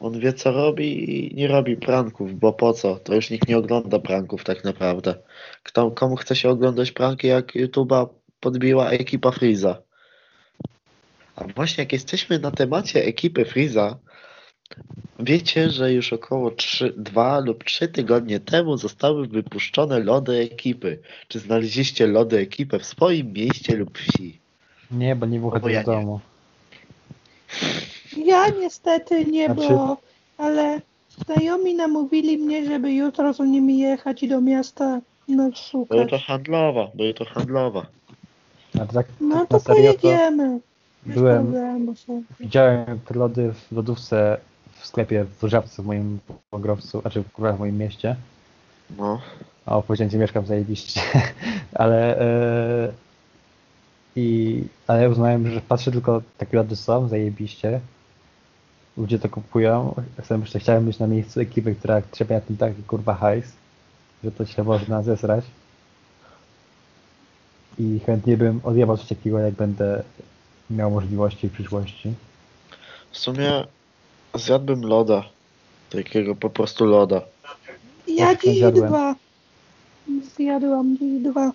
[0.03, 2.97] On wie co robi i nie robi pranków, bo po co?
[2.97, 5.15] To już nikt nie ogląda pranków tak naprawdę.
[5.63, 8.09] Kto, komu chce się oglądać pranki, jak YouTube'a
[8.41, 9.83] podbiła ekipa Freeza?
[11.37, 13.99] A właśnie jak jesteśmy na temacie ekipy Freeza,
[15.19, 20.99] wiecie, że już około 3, 2 lub 3 tygodnie temu zostały wypuszczone lody ekipy.
[21.29, 24.39] Czy znaleźliście lody ekipy w swoim mieście lub wsi?
[24.91, 26.21] Nie, bo nie wychodzę z nie.
[28.17, 29.97] Ja niestety nie, Znaczy- bo
[30.39, 30.81] ale
[31.27, 35.99] znajomi namówili mnie, żeby jutro z nimi jechać do miasta no, Bo szukać.
[35.99, 37.87] jutro handlowa, bo jutro handlowa.
[38.73, 40.61] Tak, No tak to na serio to pojedziemy.
[41.07, 41.55] Bez byłem-
[42.41, 44.39] widziałem te lody w lodówce
[44.81, 46.19] w sklepie w Różawcu w moim
[46.51, 48.17] pogrobcu, znaczy w moim mieście.
[48.99, 49.21] No.
[49.67, 51.01] A opowiedziałem, gdzie mieszkam zajebiście.
[51.75, 52.93] ale e,
[54.17, 57.81] i ale uznałem, że patrzę tylko takie lody są zajebiście.
[58.97, 59.95] Ludzie to kupują.
[60.23, 63.45] Chcę, że chciałem być na miejscu ekipy, która trzeba na tym taki kurwa hajs,
[64.25, 65.45] że to się można zesrać.
[67.79, 70.03] I chętnie bym odjebał coś takiego, jak będę
[70.71, 72.13] miał możliwości w przyszłości.
[73.11, 73.65] W sumie
[74.35, 75.25] zjadłbym loda.
[75.91, 77.21] Takiego po prostu loda.
[78.09, 78.89] Ja dziś zjadłem.
[78.89, 79.15] dwa.
[80.37, 81.53] Zjadłam dziś dwa.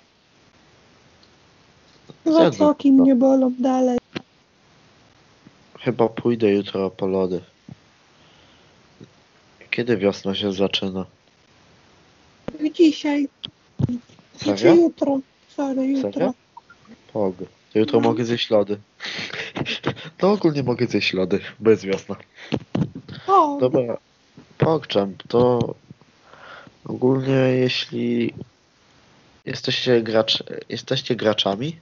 [2.26, 3.98] Dwa coki mnie bolą dalej.
[5.88, 7.42] Chyba pójdę jutro po lody.
[9.72, 11.06] Kiedy wiosna się zaczyna?
[12.74, 13.28] Dzisiaj.
[14.40, 14.74] Czy Serio?
[14.76, 15.20] jutro.
[15.56, 16.12] Sorry, jutro.
[16.12, 16.34] Serio?
[17.14, 17.36] Pog.
[17.74, 18.08] To jutro No.
[18.10, 18.78] mogę zjeść lody.
[20.18, 22.16] To ogólnie mogę zjeść lody, bo jest wiosna.
[23.28, 23.98] O, Dobra,
[24.58, 25.76] PogChamp, to
[26.86, 28.34] ogólnie jeśli
[29.46, 31.76] Jesteście gracz, jesteście graczami?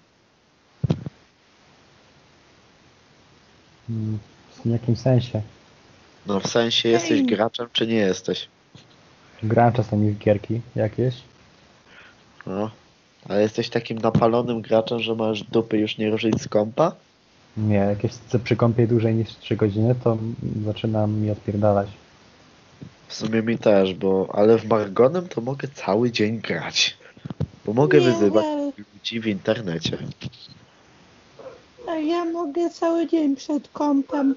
[4.65, 5.41] W jakim sensie?
[6.27, 7.25] No w sensie jesteś Ej.
[7.25, 8.47] graczem, czy nie jesteś?
[9.43, 11.15] Gram czasami w gierki jakieś.
[12.45, 12.71] No.
[13.29, 16.91] Ale jesteś takim napalonym graczem, że masz dupy już nie ruszyć z kompa?
[17.57, 20.17] Nie, jakieś co przy kąpie dłużej niż 3 godziny, to
[20.65, 21.87] zaczynam mi odpierdalać.
[23.07, 26.97] W sumie mi też, bo ale w Margonem to mogę cały dzień grać.
[27.65, 28.71] Bo mogę Nie, wyzywać nie.
[28.93, 29.97] ludzi w internecie.
[31.87, 34.35] A ja mogę cały dzień przed kąpem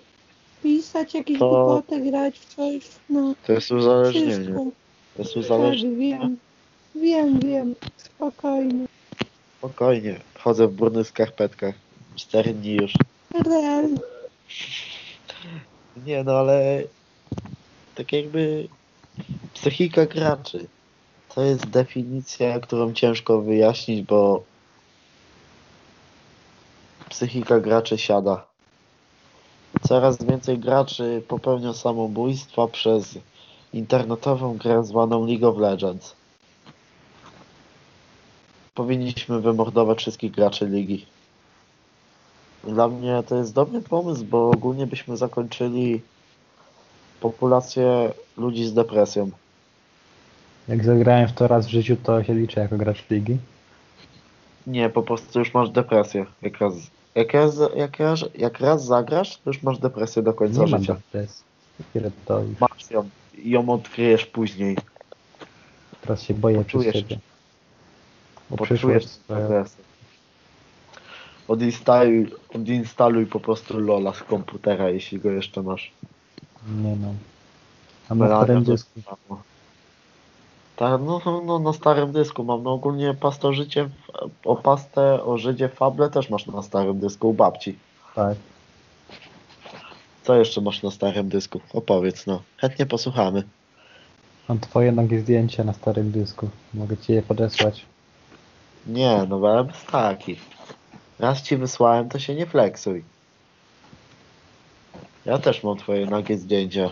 [0.62, 4.32] pisać jakieś To- głupoty, grać w coś, no To jest uzależnienie.
[4.32, 4.64] wszystko.
[5.16, 5.96] To jest Tak, uzależnienie.
[5.96, 6.36] wiem.
[6.94, 7.74] Wiem, wiem.
[7.96, 8.86] Spokojnie.
[9.58, 10.20] Spokojnie.
[10.38, 11.74] Chodzę w brudnych skarpetkach.
[12.16, 12.92] Cztery dni już.
[13.46, 13.88] Real.
[16.06, 16.82] Nie no, ale
[17.94, 18.68] tak jakby
[19.54, 20.66] psychika graczy.
[21.34, 24.42] To jest definicja, którą ciężko wyjaśnić, bo
[27.08, 28.44] psychika graczy siada.
[29.82, 33.18] Coraz więcej graczy popełnia samobójstwa przez
[33.72, 36.14] internetową grę zwaną League of Legends.
[38.74, 41.06] Powinniśmy wymordować wszystkich graczy ligi.
[42.64, 46.00] Dla mnie to jest dobry pomysł, bo ogólnie byśmy zakończyli
[47.20, 49.30] populację ludzi z depresją.
[50.68, 53.38] Jak zagrałem w to raz w życiu, to się liczę jako gracz ligi.
[54.66, 56.26] Nie, po prostu już masz depresję.
[56.42, 56.74] Jak raz,
[57.18, 60.80] jak raz, jak raz, jak raz zagrasz, to już masz depresję do końca Nie mam
[60.80, 60.94] życia.
[60.94, 61.44] depresji.
[61.94, 62.60] Pierdolisz.
[62.60, 64.76] Masz ją i ją odkryjesz później.
[66.00, 66.94] Teraz się boję przez Poczujesz.
[67.08, 67.18] siebie.
[68.50, 69.84] Bo Poczujesz depresję.
[71.48, 75.92] Odinstaluj, odinstaluj po prostu Lola z komputera, jeśli go jeszcze masz.
[76.82, 77.14] Nie no.
[78.08, 79.00] A na Melania starym to dysku.
[79.02, 79.42] samo.
[80.78, 82.62] Tak, no, no, no na starym dysku mam.
[82.62, 83.88] No ogólnie pasto życie,
[84.44, 87.78] o pastę o Żydzie Fable też masz na starym dysku u babci.
[88.14, 88.36] Tak.
[90.22, 91.60] Co jeszcze masz na starym dysku?
[91.72, 92.42] Opowiedz no.
[92.56, 93.42] Chętnie posłuchamy.
[94.48, 96.48] Mam twoje nagie zdjęcia na starym dysku.
[96.74, 97.86] Mogę ci je podesłać.
[98.86, 100.40] Nie, no ale bez takich.
[101.18, 103.04] Raz ci wysłałem, to się nie flexuj.
[105.24, 106.90] Ja też mam twoje nagie zdjęcia.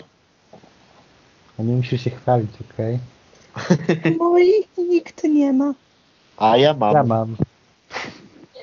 [1.59, 2.99] A nie musisz się chwalić, okej?
[4.19, 5.75] Moich nikt nie ma.
[6.37, 6.95] A ja mam.
[6.95, 7.37] Ja mam.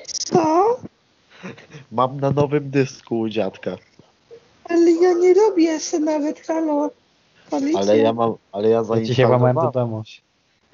[0.06, 0.78] Co?
[1.92, 3.76] Mam na nowym dysku u dziadka.
[4.64, 6.90] Ale ja nie robię se nawet halo.
[7.50, 7.80] Policja.
[7.80, 10.02] Ale ja mam, ale ja Ja ci się włamałem do domu.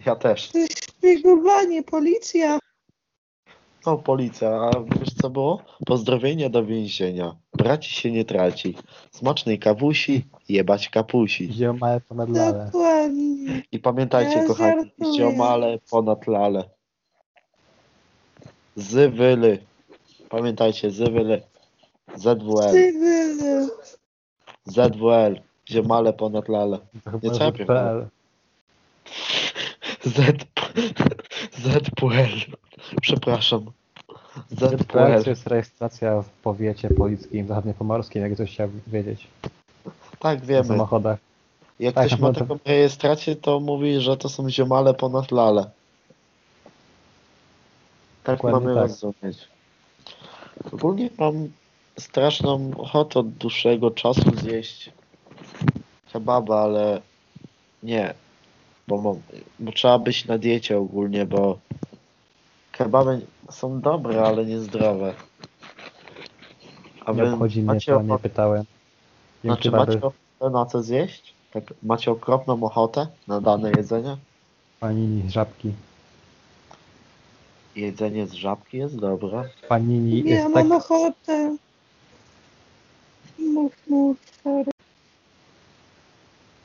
[0.07, 0.49] Ja też.
[0.49, 2.59] To jest szpiegowanie, policja.
[3.87, 5.63] No policja, a wiesz co było?
[5.87, 7.37] Pozdrowienia do więzienia.
[7.55, 8.77] Braci się nie traci.
[9.13, 11.53] Smacznej kawusi, jebać kapusi.
[11.53, 12.65] Ziomale ponad lale.
[12.65, 13.30] Dokładnie.
[13.73, 16.65] I pamiętajcie, Ja kochani, ziomale ponad lale.
[18.77, 19.59] Zywyly.
[20.29, 21.43] Pamiętajcie, zywyly.
[22.17, 22.73] ZWL.
[22.73, 23.69] Ty wy-
[24.65, 25.41] ZWL.
[25.71, 26.79] Ziomale ponad lale.
[27.23, 28.07] Nie ZPL.
[30.05, 30.45] Z...
[31.63, 32.57] ZWL.
[33.01, 33.71] Przepraszam.
[34.51, 35.25] ZPL ZWL.
[35.25, 39.27] to jest rejestracja w powiecie polickim zachodniopomorskim, jak ktoś chciał wiedzieć.
[40.19, 40.65] Tak, W wiemy.
[40.65, 41.19] samochodach.
[41.81, 45.71] Jak Tak, ktoś ma taką rejestrację, to mówi, że to są ziomale ponad lale.
[48.25, 48.83] Tak Dokładnie mamy tak.
[48.83, 49.49] rozumieć.
[50.73, 51.49] Ogólnie mam
[51.99, 54.91] straszną ochotę od dłuższego czasu zjeść
[56.13, 57.01] kebaba, ale
[57.83, 58.15] nie.
[58.89, 59.21] Bo, mam,
[59.59, 61.59] bo trzeba być na diecie ogólnie, bo
[62.73, 65.15] kebaby są dobre, ale niezdrowe.
[67.05, 68.65] A Nie wy obchodzi mnie macie to, nie pytałem.
[69.45, 71.40] Jem znaczy kebaby, macie ochotę na co zjeść?
[71.53, 74.17] Tak, macie okropną ochotę na dane jedzenie?
[74.81, 75.73] panini z żabki.
[77.77, 79.49] Jedzenie z żabki jest dobre.
[79.69, 80.67] Panini Ja jest tak...
[80.67, 81.57] mam ochotę.
[83.39, 84.71] Mów, mów, sorry.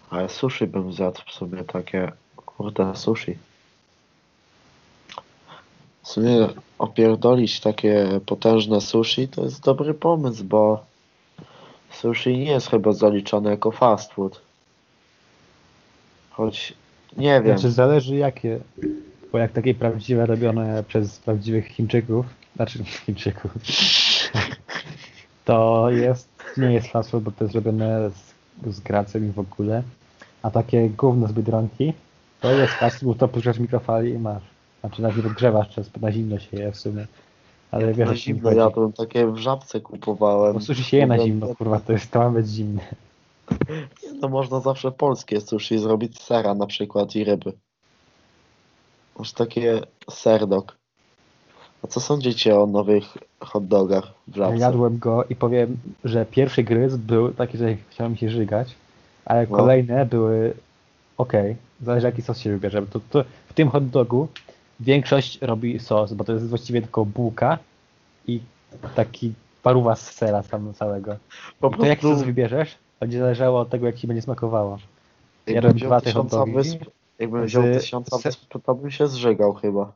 [0.10, 2.12] Ale sushi bym zjadł w sumie takie,
[2.46, 3.38] kurde, sushi.
[6.04, 6.48] W sumie
[6.80, 10.86] opierdolić takie potężne sushi to jest dobry pomysł, bo
[11.92, 14.45] sushi nie jest chyba zaliczone jako fast food.
[16.38, 16.74] Choć
[17.18, 17.58] nie wiem.
[17.58, 18.60] Znaczy zależy jakie.
[19.32, 22.26] Bo jak takie prawdziwe robione przez prawdziwych Chińczyków,
[22.56, 23.52] znaczy Chińczyków,
[25.46, 29.40] to jest, nie jest fast food, bo to jest robione z, z gracem i w
[29.40, 29.84] ogóle.
[30.42, 31.94] A takie gówno z Biedronki,
[32.42, 34.44] to jest fast food, to puszczasz mikrofali i masz.
[34.80, 37.06] Znaczy na grzewasz czas, bo na zimno się je w sumie.
[37.72, 38.58] Ale wiesz, na zimno chodzi.
[38.58, 40.62] jadłem, takie w żabce kupowałem.
[40.62, 42.82] Sushi się je na zimno, kurwa, to jest, to ma być zimne.
[44.22, 47.54] No można zawsze polskie sushi zrobić sera na przykład i ryby.
[49.20, 50.78] Masz takie serdok.
[51.84, 53.04] A co sądzicie o nowych
[53.40, 54.58] hot dogach w Żabce?
[54.58, 58.76] Jadłem go i powiem, że pierwszy gryz był taki, że chciałem się żygać,
[59.26, 59.58] ale No.
[59.58, 60.54] kolejne były
[61.18, 61.34] ok.
[61.82, 62.82] Zależy jaki sos się wybierze.
[62.82, 64.28] To, to w tym hot dogu
[64.80, 67.58] większość robi sos, bo to jest właściwie tylko bułka
[68.28, 68.40] i
[68.96, 71.16] taki paruwa z sera tam całego.
[71.60, 74.78] Po I to jaki sos prostu wybierzesz, będzie zależało od tego, jak ci będzie smakowało.
[75.48, 76.80] jadłem wziął dwa te hot tysiąca dogi wysp,
[77.20, 79.92] jakbym z- wziął tysiąca z- wysp, to bym się zżygał chyba.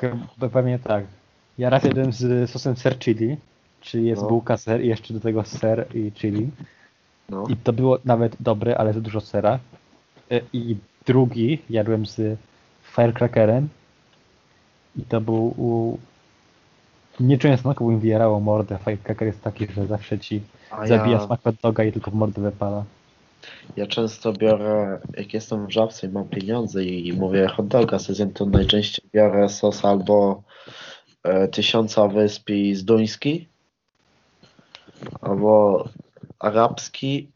[0.00, 1.04] Chyba pewnie tak.
[1.58, 3.36] Ja raz jadłem z sosem ser chili,
[3.80, 4.28] czyli jest No.
[4.28, 6.50] bułka ser i jeszcze do tego ser i chili.
[7.28, 7.44] No.
[7.48, 9.58] I to było nawet dobre, ale za dużo sera.
[10.30, 12.38] E, I drugi jadłem z
[12.82, 13.68] firecrackerem.
[14.96, 15.54] I to był...
[17.20, 18.78] Nie czułem smaku, bo mi wyjerało mordę.
[18.84, 20.40] Firecracker jest taki, że zawsze ci
[20.84, 22.84] zabija ja, smak doga i tylko w mordę wypala.
[23.76, 28.14] ja często biorę, jak jestem w Żabce i mam pieniądze i mówię hot doga, sobie
[28.14, 30.42] zjem, to najczęściej biorę sos albo
[31.22, 33.48] e, tysiąca wysp i z duński,
[35.20, 35.84] albo
[36.38, 37.30] arabski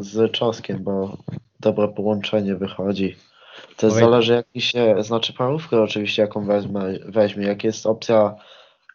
[0.00, 1.16] z czosnkiem, bo
[1.60, 3.16] dobre połączenie wychodzi.
[3.76, 7.46] To zależy jaki się, znaczy parówkę oczywiście jaką weźmie, weźmie.
[7.46, 8.34] Jak jest opcja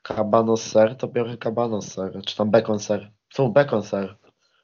[0.01, 3.11] kabanos ser, to biorę kabanos ser, czy tam bacon ser.
[3.33, 4.17] Tu bacon ser.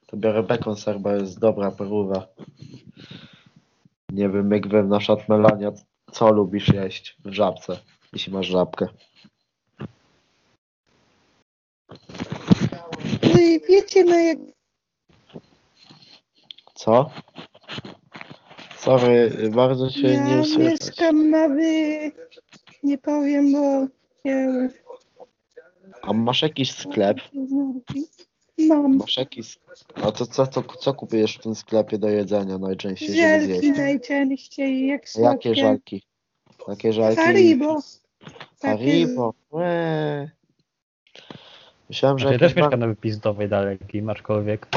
[0.07, 2.27] To biorę bacon ser, bo jest dobra parówa.
[4.09, 5.71] Nie wiem jak wy na przykład Melania,
[6.11, 7.79] co lubisz jeść w żabce,
[8.13, 8.88] jeśli masz żabkę.
[13.23, 14.38] No i wiecie, no jak
[16.77, 17.09] Co?
[18.77, 20.81] Sorry, bardzo cię ja nie słychać.
[20.81, 22.11] mieszkam na wy...
[22.83, 23.88] Nie powiem, bo
[24.25, 24.69] się...
[26.08, 27.18] A masz jakiś sklep?
[28.58, 29.60] Mam Masz jakiś...
[29.95, 35.01] A to co, co, co kupujesz w tym sklepie do jedzenia najczęściej, żelki najczęściej, jak
[35.16, 35.55] A Jakie słodkie.
[35.55, 36.03] żelki?
[36.68, 37.22] Jakie żelki?
[37.22, 37.82] Haribo.
[38.60, 39.34] Takie- Haribo.
[39.51, 40.30] Łe.
[41.89, 44.68] Myślałem, że Ja też mieszkam na wypizdowej dalekim, aczkolwiek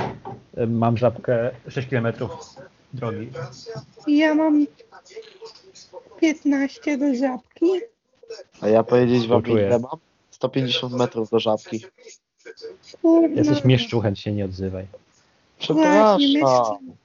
[0.57, 2.07] e, mam żabkę 6 km
[2.95, 3.31] drogi.
[4.07, 4.67] Ja mam
[6.21, 7.67] 15 do żabki.
[8.61, 9.99] A ja powiedzieć wam, ile mam?
[10.41, 11.85] 150 metrów do żabki.
[13.03, 13.37] Kurna.
[13.37, 14.87] Jesteś mieszczuchem, się nie odzywaj.
[15.59, 16.19] Przepraszam.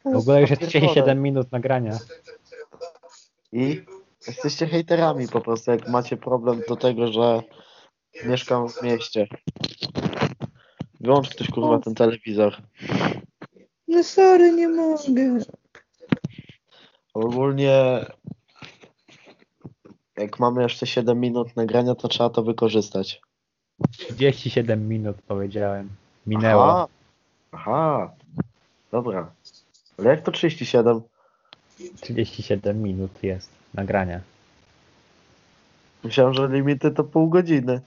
[0.06, 0.92] W ogóle już jest Ja pierdolę.
[0.92, 2.00] 37 minut nagrania.
[3.52, 3.82] I
[4.28, 7.42] jesteście hejterami po prostu, jak macie problem do tego, że
[8.26, 9.28] mieszkam w mieście.
[11.00, 12.62] Wyłącz ktoś kurwa ten telewizor.
[13.88, 15.40] No sorry, nie mogę.
[17.14, 18.06] Ogólnie
[20.18, 23.22] jak mamy jeszcze 7 minut nagrania, to trzeba to wykorzystać.
[23.92, 25.90] 37 minut powiedziałem.
[26.28, 26.64] Minęło.
[26.74, 26.88] Aha.
[27.52, 28.12] Aha.
[28.92, 29.32] Dobra.
[30.00, 31.02] Ale jak to 37?
[32.02, 34.20] 37 minut jest nagrania.
[36.04, 37.82] Myślałem, że limity to pół godziny.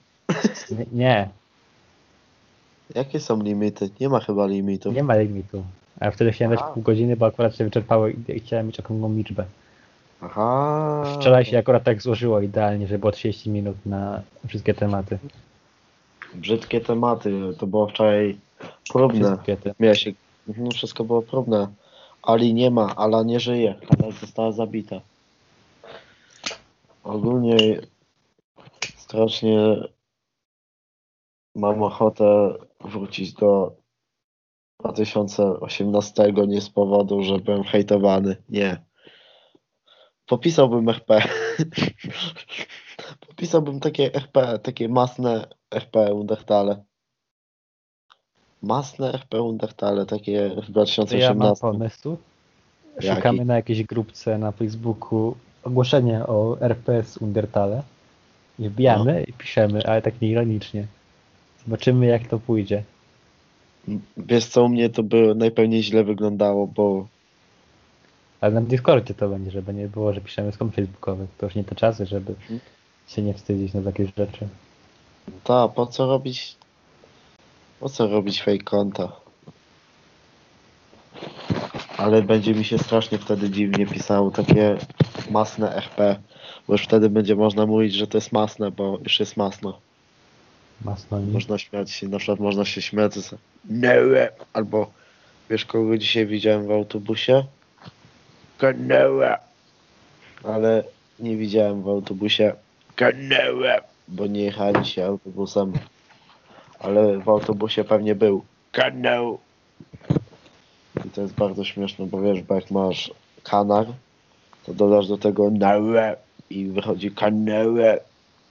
[0.70, 1.28] Nie, nie,
[2.94, 3.90] Jakie są limity?
[4.00, 4.94] Nie ma chyba limitów.
[4.94, 5.64] nie ma limitu.
[6.00, 6.72] A wtedy chciałem dać Aha.
[6.74, 9.44] pół godziny, bo akurat się wyczerpały i i chciałem mieć okrągłą liczbę.
[10.20, 11.04] Aha.
[11.20, 15.18] Wczoraj się akurat tak złożyło idealnie, że było 30 minut na wszystkie tematy.
[16.34, 17.54] Brzydkie tematy.
[17.58, 18.38] To było wczoraj
[18.92, 19.38] próbne.
[19.92, 20.12] Się...
[20.48, 21.68] Mhm, wszystko było próbne.
[22.22, 23.74] Ali nie ma, Ala nie żyje.
[23.88, 25.00] Ala została zabita.
[27.04, 27.56] Ogólnie
[28.96, 29.76] strasznie
[31.54, 33.76] mam ochotę wrócić do
[34.80, 38.36] 2018 nie z powodu, że byłem hejtowany.
[38.48, 38.84] Nie.
[40.26, 41.22] Popisałbym RP.
[43.28, 46.84] Popisałbym takie RP, takie masne RP Undertale.
[48.62, 51.60] Masne RP Undertale, takie w To ja mam 2018.
[51.60, 52.16] pomysł.
[53.00, 53.16] Jaki?
[53.16, 55.34] Szukamy na jakiejś grupce na Facebooku
[55.64, 57.82] ogłoszenie o RPS Undertale
[58.58, 60.86] i wbijamy i piszemy, ale tak nieironicznie.
[61.64, 62.82] Zobaczymy jak to pójdzie.
[64.16, 67.06] Wiesz co, u mnie to by najpewniej źle wyglądało, bo
[68.40, 71.30] Ale na Discordzie to będzie, żeby nie było, że piszemy z kont facebookowych.
[71.38, 72.60] To już nie te czasy, żeby Mhm.
[73.08, 74.48] Się nie wstydzić na takie rzeczy.
[75.44, 76.56] ta, po co robić
[77.80, 79.12] po co robić fake konta?
[81.96, 84.76] Ale będzie mi się strasznie wtedy dziwnie pisało takie
[85.30, 86.16] masne RP,
[86.68, 89.78] bo już wtedy będzie można mówić, że to jest masne, bo już jest masno.
[90.84, 91.32] Masno nie.
[91.32, 93.34] Można śmiać się, na przykład można się śmiać z
[93.64, 93.88] no,
[94.52, 94.90] albo
[95.50, 97.44] wiesz kogo dzisiaj widziałem w autobusie?
[98.58, 99.38] Kanoa.
[100.44, 100.84] Ale
[101.18, 102.52] nie widziałem w autobusie
[102.98, 105.72] Kanoa, bo nie jechali się autobusem.
[106.78, 109.38] Ale w autobusie pewnie był kanał.
[111.06, 113.10] I to jest bardzo śmieszne, bo wiesz, bo jak masz
[113.42, 113.86] kanar,
[114.66, 116.16] to dodasz do tego nałe
[116.50, 118.00] i wychodzi kanałe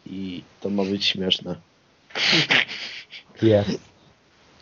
[0.06, 1.56] i to ma być śmieszne.
[3.42, 3.80] Jest.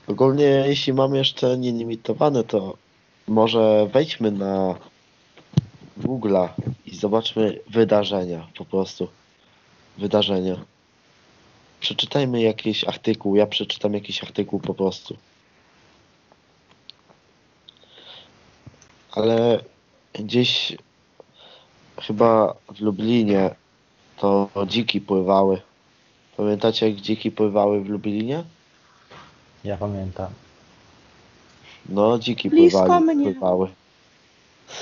[0.08, 2.78] Ogólnie jeśli mam jeszcze nielimitowane, to
[3.28, 4.76] może wejdźmy na
[5.98, 6.50] Google'a
[6.86, 9.08] i zobaczmy wydarzenia po prostu.
[9.98, 10.66] Wydarzenia.
[11.80, 15.18] Przeczytajmy jakiś artykuł, ja przeczytam jakiś artykuł po prostu.
[19.12, 19.64] Ale
[20.14, 20.78] gdzieś
[22.02, 23.56] chyba w Lublinie
[24.18, 25.62] to dziki pływały.
[26.38, 28.44] Pamiętacie jak dziki pływały w Lublinie?
[29.64, 30.32] Ja pamiętam.
[31.90, 33.32] No, dziki Blisko pływali, mnie.
[33.32, 33.68] pływały.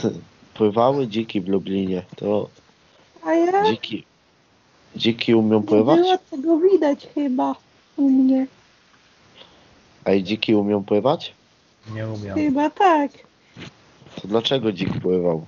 [0.53, 2.03] Pływały dziki w Lublinie.
[2.15, 2.49] To
[3.25, 4.03] A ja dziki.
[4.95, 5.99] Dziki umią nie pływać?
[5.99, 7.55] było tego widać chyba
[7.97, 8.47] u mnie.
[10.05, 11.33] A i dziki umią pływać?
[11.95, 12.35] Nie umiał.
[12.37, 13.11] Chyba tak.
[14.21, 15.45] To dlaczego dzik pływał?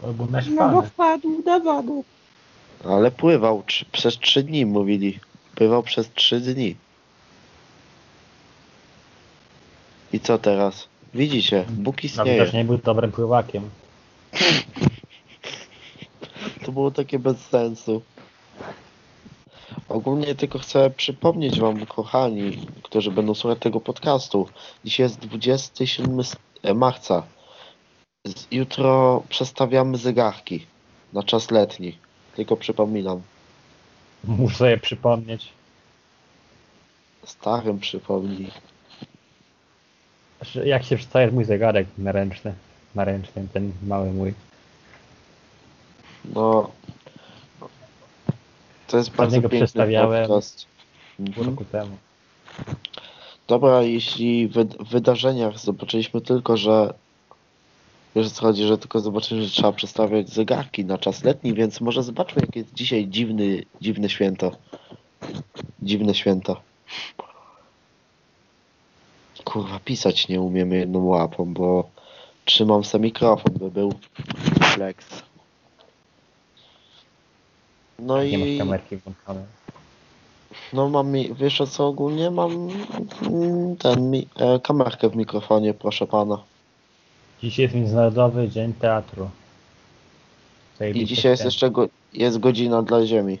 [0.00, 2.02] To był No bo wpadł do wody.
[2.84, 5.18] Ale pływał trzy, przez trzy dni, mówili.
[5.54, 6.76] Pływał przez trzy dni.
[10.12, 10.88] I co teraz?
[11.14, 12.32] Widzicie, Bóg No istnieje.
[12.38, 13.70] widocznie był dobrym pływakiem.
[16.68, 18.02] To było takie bez sensu.
[19.88, 24.48] Ogólnie tylko chcę przypomnieć wam, kochani, którzy będą słuchać tego podcastu.
[24.84, 27.22] Dzisiaj jest 27 s- e, marca.
[28.50, 30.66] Jutro przestawiamy zegarki
[31.12, 31.98] na czas letni.
[32.36, 33.22] Tylko przypominam.
[34.24, 35.48] Muszę sobie przypomnieć.
[37.24, 38.50] Starym przypomnij.
[40.64, 42.54] Jak się przestaje mój zegarek na ręczny.
[42.94, 44.34] Na ręczny, ten mały mój.
[46.34, 46.70] No.
[48.86, 50.20] To jest bardzo piękny przestawiałem.
[50.28, 50.66] podcast.
[51.16, 51.46] Pół Mhm.
[51.46, 51.96] roku temu.
[53.48, 54.52] Dobra, jeśli w
[54.90, 56.94] wydarzeniach zobaczyliśmy tylko, że
[58.16, 62.02] wiesz co chodzi, że tylko zobaczyliśmy, że trzeba przestawiać zegarki na czas letni, więc może
[62.02, 64.52] zobaczmy, jakie jest dzisiaj dziwny, dziwne święto.
[65.82, 66.60] Dziwne święto.
[69.44, 71.90] Kurwa, pisać nie umiemy jedną łapą, bo
[72.44, 73.94] trzymam sobie mikrofon, by był
[74.74, 75.22] flex.
[77.98, 78.58] No Nie masz i...
[78.58, 79.44] kamerki włączonej.
[80.72, 82.30] No mam, mi, wiesz o co ogólnie?
[82.30, 82.68] Mam
[83.78, 86.38] ten, mi, e, kamerkę w mikrofonie, proszę pana.
[87.42, 89.30] Dziś jest Międzynarodowy Dzień Teatru.
[90.94, 93.38] I dzisiaj jest jeszcze go, jest godzina dla Ziemi.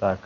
[0.00, 0.18] Tak.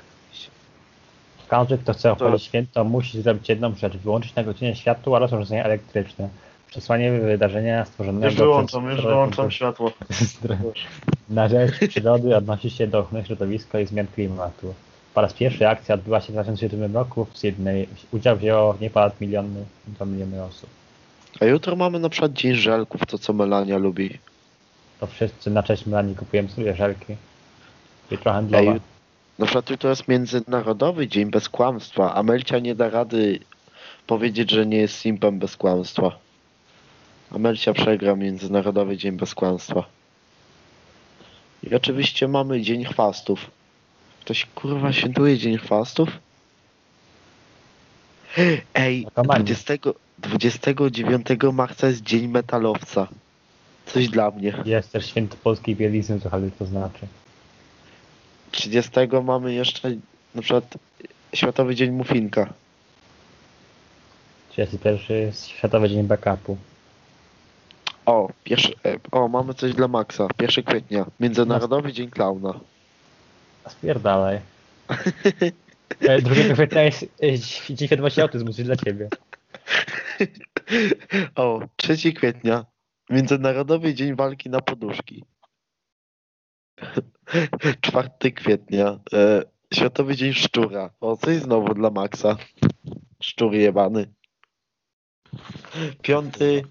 [1.49, 3.97] Każdy, kto chce obchodzić święto, musi zrobić jedną rzecz.
[3.97, 6.29] Wyłączyć na godzinę światło oraz urządzenia elektryczne.
[6.77, 8.67] Przesłanie wydarzenia stworzonego
[9.31, 9.93] przez- światło.
[11.29, 14.75] na rzecz przyrody odnosi się do ochrony środowiska i zmian klimatu.
[15.15, 17.89] Po raz pierwszy akcja odbyła się w 2007 roku w Sydney.
[18.13, 20.71] Udział wzięło nie ponad miliony, 2 miliony osób.
[21.41, 24.19] A jutro mamy na przykład Dzień Żelków, to co Melania lubi.
[25.01, 27.17] To wszyscy na cześć Melanii kupujemy sobie żelki.
[28.11, 28.73] Jutro handlowa.
[28.73, 28.81] Ej,
[29.39, 33.39] Na przykład jutro jest Międzynarodowy Dzień Bez Kłamstwa, a Melcia nie da rady
[34.07, 36.26] powiedzieć, że nie jest simpem bez kłamstwa.
[37.37, 39.85] A Melcia przegra Międzynarodowy Dzień Bez Kłamstwa.
[41.63, 43.51] I oczywiście mamy Dzień Chwastów.
[44.21, 46.09] Ktoś kurwa świętuje Dzień Chwastów?
[48.75, 49.45] Ej, Narkomani.
[49.45, 49.75] 20,
[50.19, 53.09] 29 marca jest Dzień Metalowca.
[53.87, 54.55] Coś dla mnie.
[54.65, 57.07] Jest też święto polskiej bielizny, cokolwiek to znaczy.
[58.51, 58.91] 30
[59.23, 59.91] mamy jeszcze
[60.35, 60.75] na przykład
[61.35, 62.53] Światowy Dzień Muffinka.
[64.51, 66.57] 31 jest Światowy Dzień Backupu.
[68.07, 70.29] O, pierwszy, e, o, mamy coś dla Maxa.
[70.41, 71.07] 1 kwietnia.
[71.21, 72.61] Międzynarodowy Dzień Klauna.
[73.69, 74.41] Spierdalaj.
[76.01, 77.39] E, 2 kwietnia jest e,
[77.75, 79.09] Dzień Świadomości Autyzmu, coś dla ciebie.
[81.35, 82.65] O, 3 kwietnia.
[83.11, 85.25] Międzynarodowy Dzień Walki na Poduszki.
[87.81, 88.99] 4 kwietnia.
[89.13, 89.43] E,
[89.75, 90.91] Światowy Dzień Szczura.
[91.01, 92.37] O, coś znowu dla Maxa.
[93.23, 94.07] Szczur jebany.
[96.03, 96.63] Piąty.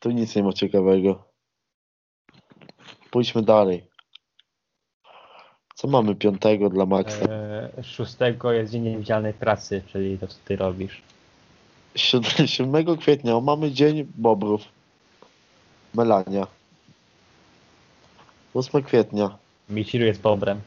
[0.00, 1.24] Tu nic nie ma ciekawego.
[3.10, 3.86] Pójdźmy dalej.
[5.74, 7.24] Co mamy piątego dla Maxa?
[7.24, 8.16] E, 6
[8.50, 11.02] jest Dzień Niewidzialnej Pracy, czyli to, co ty robisz.
[11.94, 14.62] 7, 7 kwietnia o, mamy Dzień Bobrów.
[15.94, 16.46] Melania.
[18.54, 19.38] 8 kwietnia.
[19.68, 20.60] Michiru jest bobrem.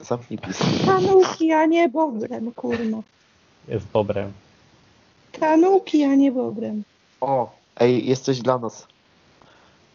[0.00, 0.58] Zamknij pis.
[0.86, 3.02] Tanuki, a nie bobrem, kurno.
[3.68, 4.32] Jest bobrem.
[5.40, 6.82] Tanuki, a nie bobrem.
[7.20, 8.86] O, ej, jesteś dla nas.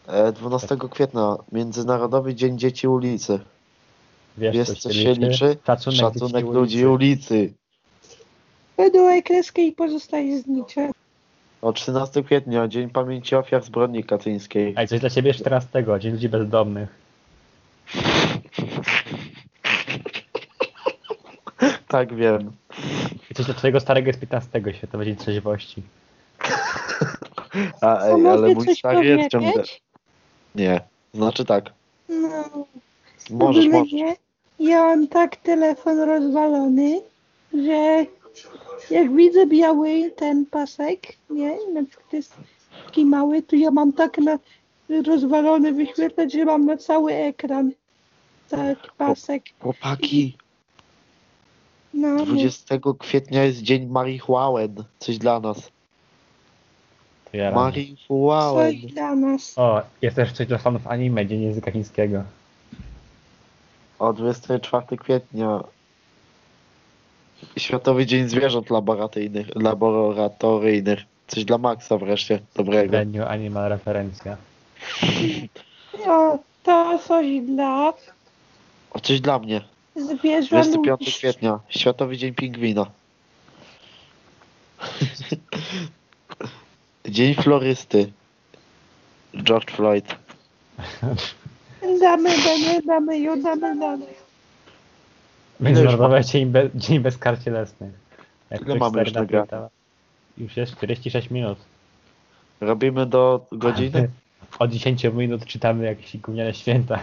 [0.06, 3.40] E, 12 kwietnia, Międzynarodowy Dzień Dzieci Ulicy.
[4.38, 5.56] Wiesz, Wiesz, co się liczy?
[5.66, 7.34] Szacunek, Szacunek dzieci ludzi ulicy.
[7.34, 7.52] ulicy.
[8.76, 10.90] Wydołaj kreskę i pozostaje znicze.
[11.62, 14.74] O 13 kwietnia, Dzień Pamięci Ofiar Zbrodni Katyńskiej.
[14.84, 16.88] I coś dla ciebie 14, Dzień Ludzi Bezdomnych.
[21.88, 22.52] Tak wiem.
[23.32, 25.82] I coś dla twojego starego jest 15, Światowy Dzień Trzeźwości.
[27.80, 29.62] A, ej, ale mój stary jest ciągle...
[30.54, 30.80] Nie.
[31.14, 31.72] Znaczy tak.
[32.08, 32.66] No,
[33.30, 33.92] Możesz, możesz.
[33.92, 34.16] nie.
[34.58, 37.00] Ja mam tak telefon rozwalony,
[37.54, 38.06] że
[38.90, 42.34] jak widzę biały ten pasek, nie, na przykład jest
[42.86, 44.38] taki mały, to ja mam tak na
[45.06, 47.72] rozwalony wyświetlacz, że mam na cały ekran
[48.48, 49.42] taki pasek.
[49.60, 50.36] Chłopaki,
[51.94, 52.26] No, no.
[52.26, 54.84] 20 kwietnia jest Dzień Marihuanen.
[54.98, 55.70] Coś dla nas.
[57.30, 57.56] To ja rano.
[57.62, 58.72] Marihuanen.
[58.72, 59.52] coś dla nas.
[59.56, 62.22] O, jest też coś dla fanów anime, Dzień Języka Chińskiego.
[63.98, 65.64] O 24 kwietnia
[67.56, 69.46] Światowy Dzień Zwierząt Laboratoryjnych.
[69.54, 70.98] laboratoryjnych.
[71.26, 72.40] Coś dla Maxa wreszcie.
[72.54, 72.92] Dobrego.
[72.92, 74.36] Venue Animal referencja.
[76.06, 77.92] O, to coś dla
[78.90, 79.60] O, coś dla mnie.
[79.96, 80.50] Zwierząt.
[80.50, 82.86] 25 kwietnia Światowy Dzień Pingwina.
[87.08, 88.12] Dzień Florysty.
[89.34, 90.16] George Floyd.
[92.00, 94.06] Damy, damy, damy, ją damy, damy.
[95.60, 97.92] Międzynarodowy Dzień, be, Dzień Bez Kar Cielesnych.
[98.50, 99.68] Jak Ile mamy już napisał.
[100.38, 101.58] Już jest 46 minut.
[102.60, 104.08] Robimy do godziny?
[104.58, 106.98] Od 10 minut czytamy jakieś gówniane święta.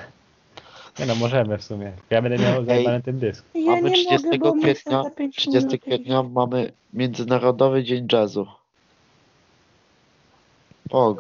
[1.00, 1.92] Nie no, możemy w sumie.
[2.10, 3.46] Ja będę miał zajebany ten dysk.
[3.54, 8.48] Ja Mamy nie 30 mogę, kwietnia, za pięć 30 minut kwietnia mamy Międzynarodowy Dzień Jazzu.
[10.90, 11.18] Pog.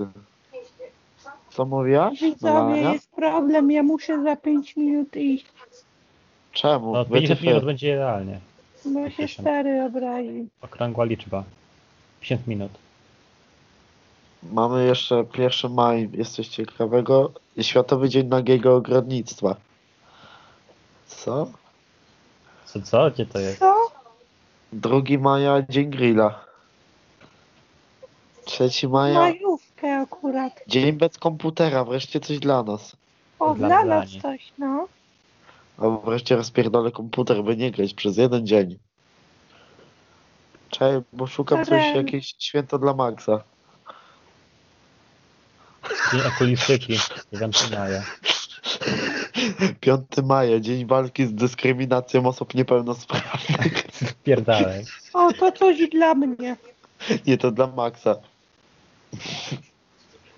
[1.49, 2.21] Co mówiłaś?
[2.21, 2.93] Widzowie, Melania?
[2.93, 5.45] jest problem, ja muszę za 5 minut iść,
[6.51, 6.93] Czemu?
[6.93, 7.47] No 50 Wytyfy.
[7.47, 8.39] minut będzie idealnie.
[8.85, 9.31] bo się 50.
[9.47, 10.47] stary obrazi.
[10.61, 11.43] Okrągła liczba.
[12.21, 12.71] 50 minut.
[14.43, 17.31] Mamy jeszcze 1 maj, jest coś ciekawego.
[17.61, 19.55] Światowy Dzień Nagiego Ogrodnictwa.
[21.07, 21.51] Co?
[22.65, 23.11] Co, co?
[23.11, 23.59] Gdzie to jest?
[23.59, 23.75] Co?
[24.73, 26.45] 2 maja Dzień Grilla.
[28.45, 30.53] 3 maja Majówkę akurat.
[30.67, 32.95] Dzień bez komputera, wreszcie coś dla nas.
[33.39, 34.87] O, Dla dla nas coś, no.
[35.77, 38.77] A wreszcie rozpierdolę komputer, by nie grać przez jeden dzień.
[40.69, 41.95] Czekaj, bo szukam coś, Tadam.
[41.95, 43.43] jakieś święto dla Maxa.
[46.11, 46.97] Dzień okulistyki.
[47.33, 48.03] 9 maja.
[49.79, 53.83] 5 maja, Dzień Walki z Dyskryminacją Osób Niepełnosprawnych.
[53.91, 54.83] Spierdalaj.
[55.13, 56.57] O, to coś dla mnie.
[57.27, 58.15] Nie, to dla Maxa.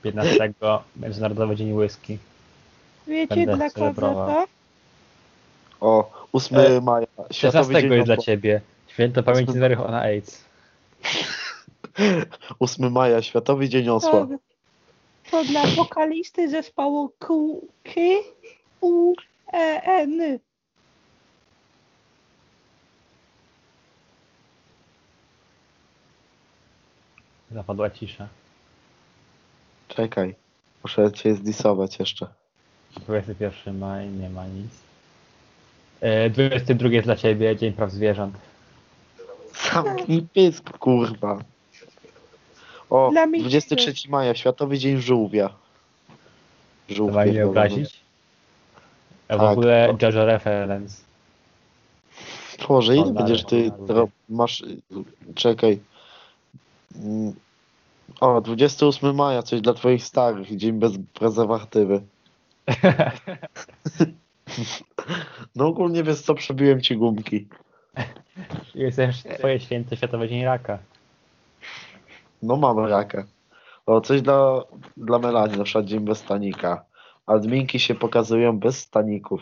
[0.04, 0.54] 15
[0.96, 2.18] Międzynarodowy Dzień Whisky.
[3.08, 4.46] Wiecie Będę dla kogo to?
[5.82, 8.62] O, 8 E, maja, 16 Światowy Dzień jest dla ciebie.
[8.88, 10.44] Święto pamięci zmarłych na AIDS.
[12.60, 14.28] 8 maja, Światowy Dzień Osła.
[15.32, 17.92] To, dla wokalisty zespołu Q, K,
[18.82, 19.14] U,
[19.54, 20.40] E, N.
[27.52, 28.28] Zapadła cisza.
[29.88, 30.36] Czekaj,
[30.84, 32.28] muszę cię zdisować jeszcze.
[32.98, 34.72] 21 maj, nie ma nic.
[36.02, 38.36] E, 22 jest dla ciebie, Dzień Praw Zwierząt.
[39.72, 41.51] Zamknij pysk, kurwa.
[42.92, 45.50] O, Dla mnie 23 maja, Światowy Dzień Żółwia.
[46.90, 47.50] Żółw Trzeba nie pierdolony.
[47.60, 48.00] obrazić.
[49.28, 51.04] A w Tak, ogóle to- Jojo Reference.
[52.68, 53.72] Boże, ile będziesz ty
[54.30, 54.64] masz...
[55.36, 55.80] Czekaj.
[56.96, 57.34] Mm,
[58.22, 62.02] O, 28 maja, coś dla twoich starych, dzień bez prezerwatywy.
[65.56, 67.48] No ogólnie wiesz co, przebiłem ci gumki.
[68.76, 70.80] Jest też twoje święto Światowy Dzień Raka.
[72.42, 73.24] No mamy raka.
[73.86, 74.64] O, coś dla,
[74.98, 76.86] dla Melanii, na przykład dzień bez stanika.
[77.26, 79.42] Adminki się pokazują bez staników.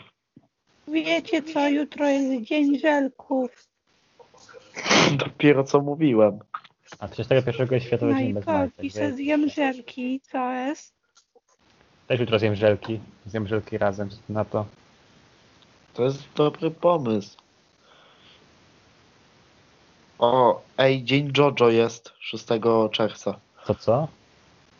[0.88, 3.50] Wiecie co, jutro jest dzień żelków.
[5.16, 6.38] Dopiero co mówiłem.
[6.98, 8.92] A 31 jest Światowy No Dzień i bez co, majtek.
[8.92, 10.94] więc zjem żelki, co jest?
[12.06, 13.00] Też jutro zjem żelki.
[13.26, 14.66] Zjem żelki razem na to.
[15.94, 17.38] To jest dobry pomysł.
[20.20, 22.44] O, ej, dzień Jojo jest 6
[22.92, 23.34] czerwca.
[23.66, 24.08] Co co?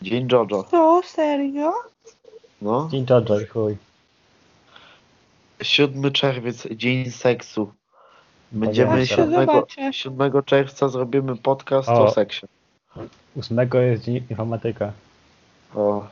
[0.03, 0.62] Dzień Jojo.
[0.62, 1.72] Co, serio?
[2.62, 2.88] No.
[2.91, 3.76] Dzień Jojo i chuj.
[5.62, 7.72] 7 czerwiec, dzień seksu.
[8.53, 9.07] Będziemy Zobaczę.
[9.07, 9.93] 7, Zobaczę.
[9.93, 12.05] 7 czerwca zrobimy podcast O.
[12.05, 12.47] o seksie.
[13.38, 14.93] 8 jest Dzień Informatyka.
[15.74, 16.07] O,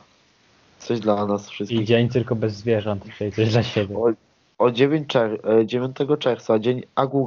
[0.79, 1.85] coś dla nas I wszystkich.
[1.85, 3.97] dzień tylko bez zwierząt, czyli coś dla siebie.
[3.97, 4.11] O,
[4.57, 7.25] o 9, czer e, 9 czerwca, dzień Agu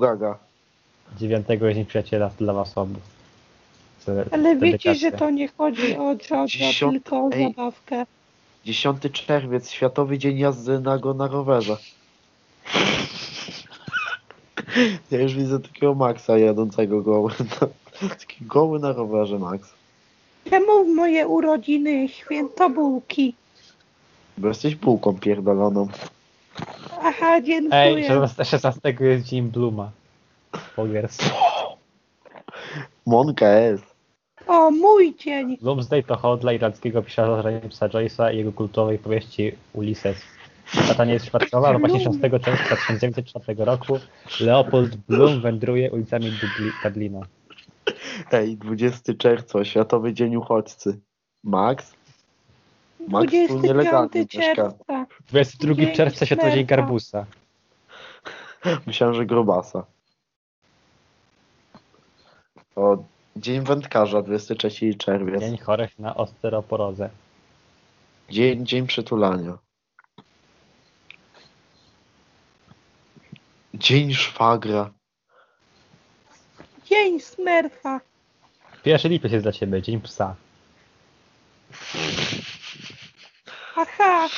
[1.18, 2.98] 9 jest Dzień Przyjaciela dla was obu.
[4.30, 6.14] Ale wiecie, że to nie chodzi o
[6.46, 7.42] Dziesiąt- tylko o Ej.
[7.48, 8.06] zabawkę.
[8.64, 11.76] 10 czerwiec, Światowy Dzień Jazdy na, go na rowerze.
[15.10, 17.32] Ja już widzę takiego Maxa jadącego goły.
[18.20, 19.68] Taki goły na rowerze, Max.
[20.50, 23.34] Czemu w moje urodziny święto bułki?
[24.38, 25.88] Bo jesteś bułką pierdoloną.
[27.02, 28.08] Aha, Ej, dziękuję.
[28.08, 29.90] 16 16 jest dzień Bluma.
[30.76, 31.18] Pogers.
[33.06, 33.92] Monka jest.
[34.46, 35.56] O, mój dzień.
[35.62, 40.16] Bloomsday to hodla irlandzkiego pisarza Jamesa Joyce'a i jego kultowej powieści Ulysses.
[40.88, 43.98] Data nie jest przypadkowa, ale właśnie 6 czerwca 1904 roku
[44.40, 47.20] Leopold Bloom wędruje ulicami Dubli- Dublina.
[48.32, 50.98] Ej, 20 czerwca, Światowy Dzień Uchodźcy.
[51.44, 51.92] Max?
[53.08, 54.54] Max tu nielegalnie 25 mieszka.
[54.62, 55.06] czerwca.
[55.28, 56.76] 22 Dzień czerwca Światowy Dzień Śmierta.
[56.76, 57.26] Garbusa.
[58.86, 59.84] Myślałem, że grobasa.
[62.76, 62.96] O,
[63.36, 65.40] Dzień Wędkarza, 23 czerwiec.
[65.40, 67.10] Dzień chorych na osteoporozę.
[68.30, 69.58] Dzień, dzień przytulania.
[73.74, 74.90] Dzień szwagra.
[76.84, 78.00] Dzień smerfa.
[78.82, 80.34] Pierwszy lipiec jest dla ciebie, Dzień Psa.
[83.76, 84.28] Aha.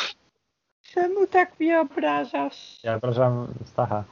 [0.82, 2.78] Czemu tak mnie obrażasz?
[2.82, 4.04] Ja wyobrażam Stacha.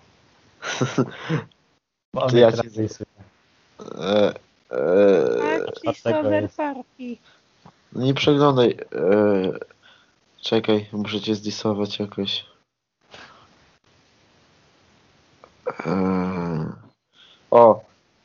[2.15, 3.07] Bo on ja teraz ci- rysuje.
[3.99, 4.35] E,
[4.71, 6.51] e, Tak, Christopher.
[6.57, 7.17] Party.
[7.93, 8.71] nie przeglądaj.
[8.71, 9.53] E,
[10.41, 12.45] czekaj, muszę cię zdisować jakoś.
[15.87, 16.73] E,
[17.51, 17.85] o,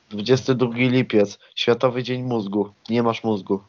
[0.10, 1.40] 22 lipiec.
[1.56, 2.74] Światowy Dzień Mózgu.
[2.90, 3.64] Nie masz mózgu.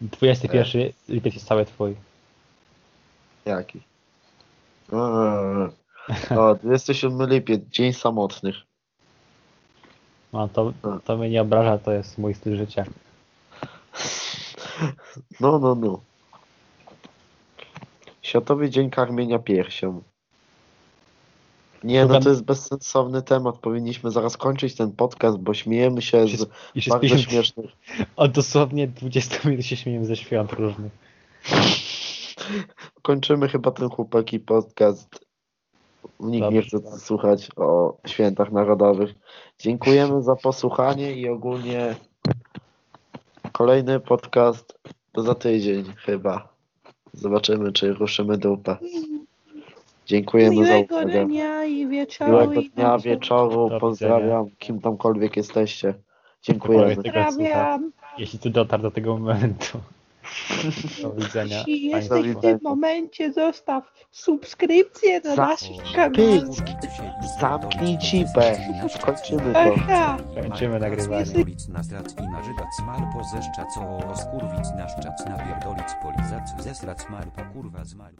[0.00, 1.96] 21 lipiec jest cały twój.
[3.44, 3.80] Jaki?
[4.92, 5.68] Eee.
[6.38, 8.54] O, 27 lipiec, Dzień Samotnych.
[10.32, 10.72] No to,
[11.04, 12.84] to mnie nie obraża, to jest mój styl życia.
[15.40, 16.00] No, no, no.
[18.22, 20.02] Światowy Dzień Karmienia Piersią.
[21.84, 23.58] Nie, no to jest bezsensowny temat.
[23.58, 27.70] Powinniśmy zaraz kończyć ten podcast, bo śmiejemy się z Już bardzo 50, śmiesznych.
[28.16, 30.92] od dosłownie 20 minut się śmiejemy ze świąt różnych.
[33.02, 35.31] Kończymy chyba ten chłopaki podcast.
[36.20, 39.14] Nikt nie chce słuchać o świętach narodowych.
[39.58, 41.94] Dziękujemy za posłuchanie i ogólnie
[43.52, 44.78] kolejny podcast
[45.12, 46.48] to za tydzień chyba.
[47.12, 48.76] Zobaczymy, czy ruszymy dupę.
[50.06, 51.26] Dziękujemy za Miłego uwagę.
[51.26, 52.30] dnia i wieczoru.
[52.32, 53.68] Miłego i dnia, wieczoru.
[53.68, 55.94] Do Pozdrawiam, kim tamkolwiek jesteście.
[56.40, 56.68] Słucha.
[56.96, 57.92] Pozdrawiam.
[58.18, 59.78] Jeśli ty dotarł do tego momentu.
[61.02, 61.56] Do widzenia.
[61.56, 65.56] Jeśli jesteś w tym momencie, zostaw subskrypcję na
[65.94, 66.12] kanale.
[66.16, 66.44] Pyk.
[67.40, 68.58] Zamknij cipę.
[69.04, 69.74] Kończymy to.
[70.42, 71.24] Kończymy nagrywanie.
[71.24, 76.50] Pierdolic na strac i nażygac smalpo zeszczac o skurwic na szczac napierdolic polizac
[77.52, 78.16] kurwa zmarł.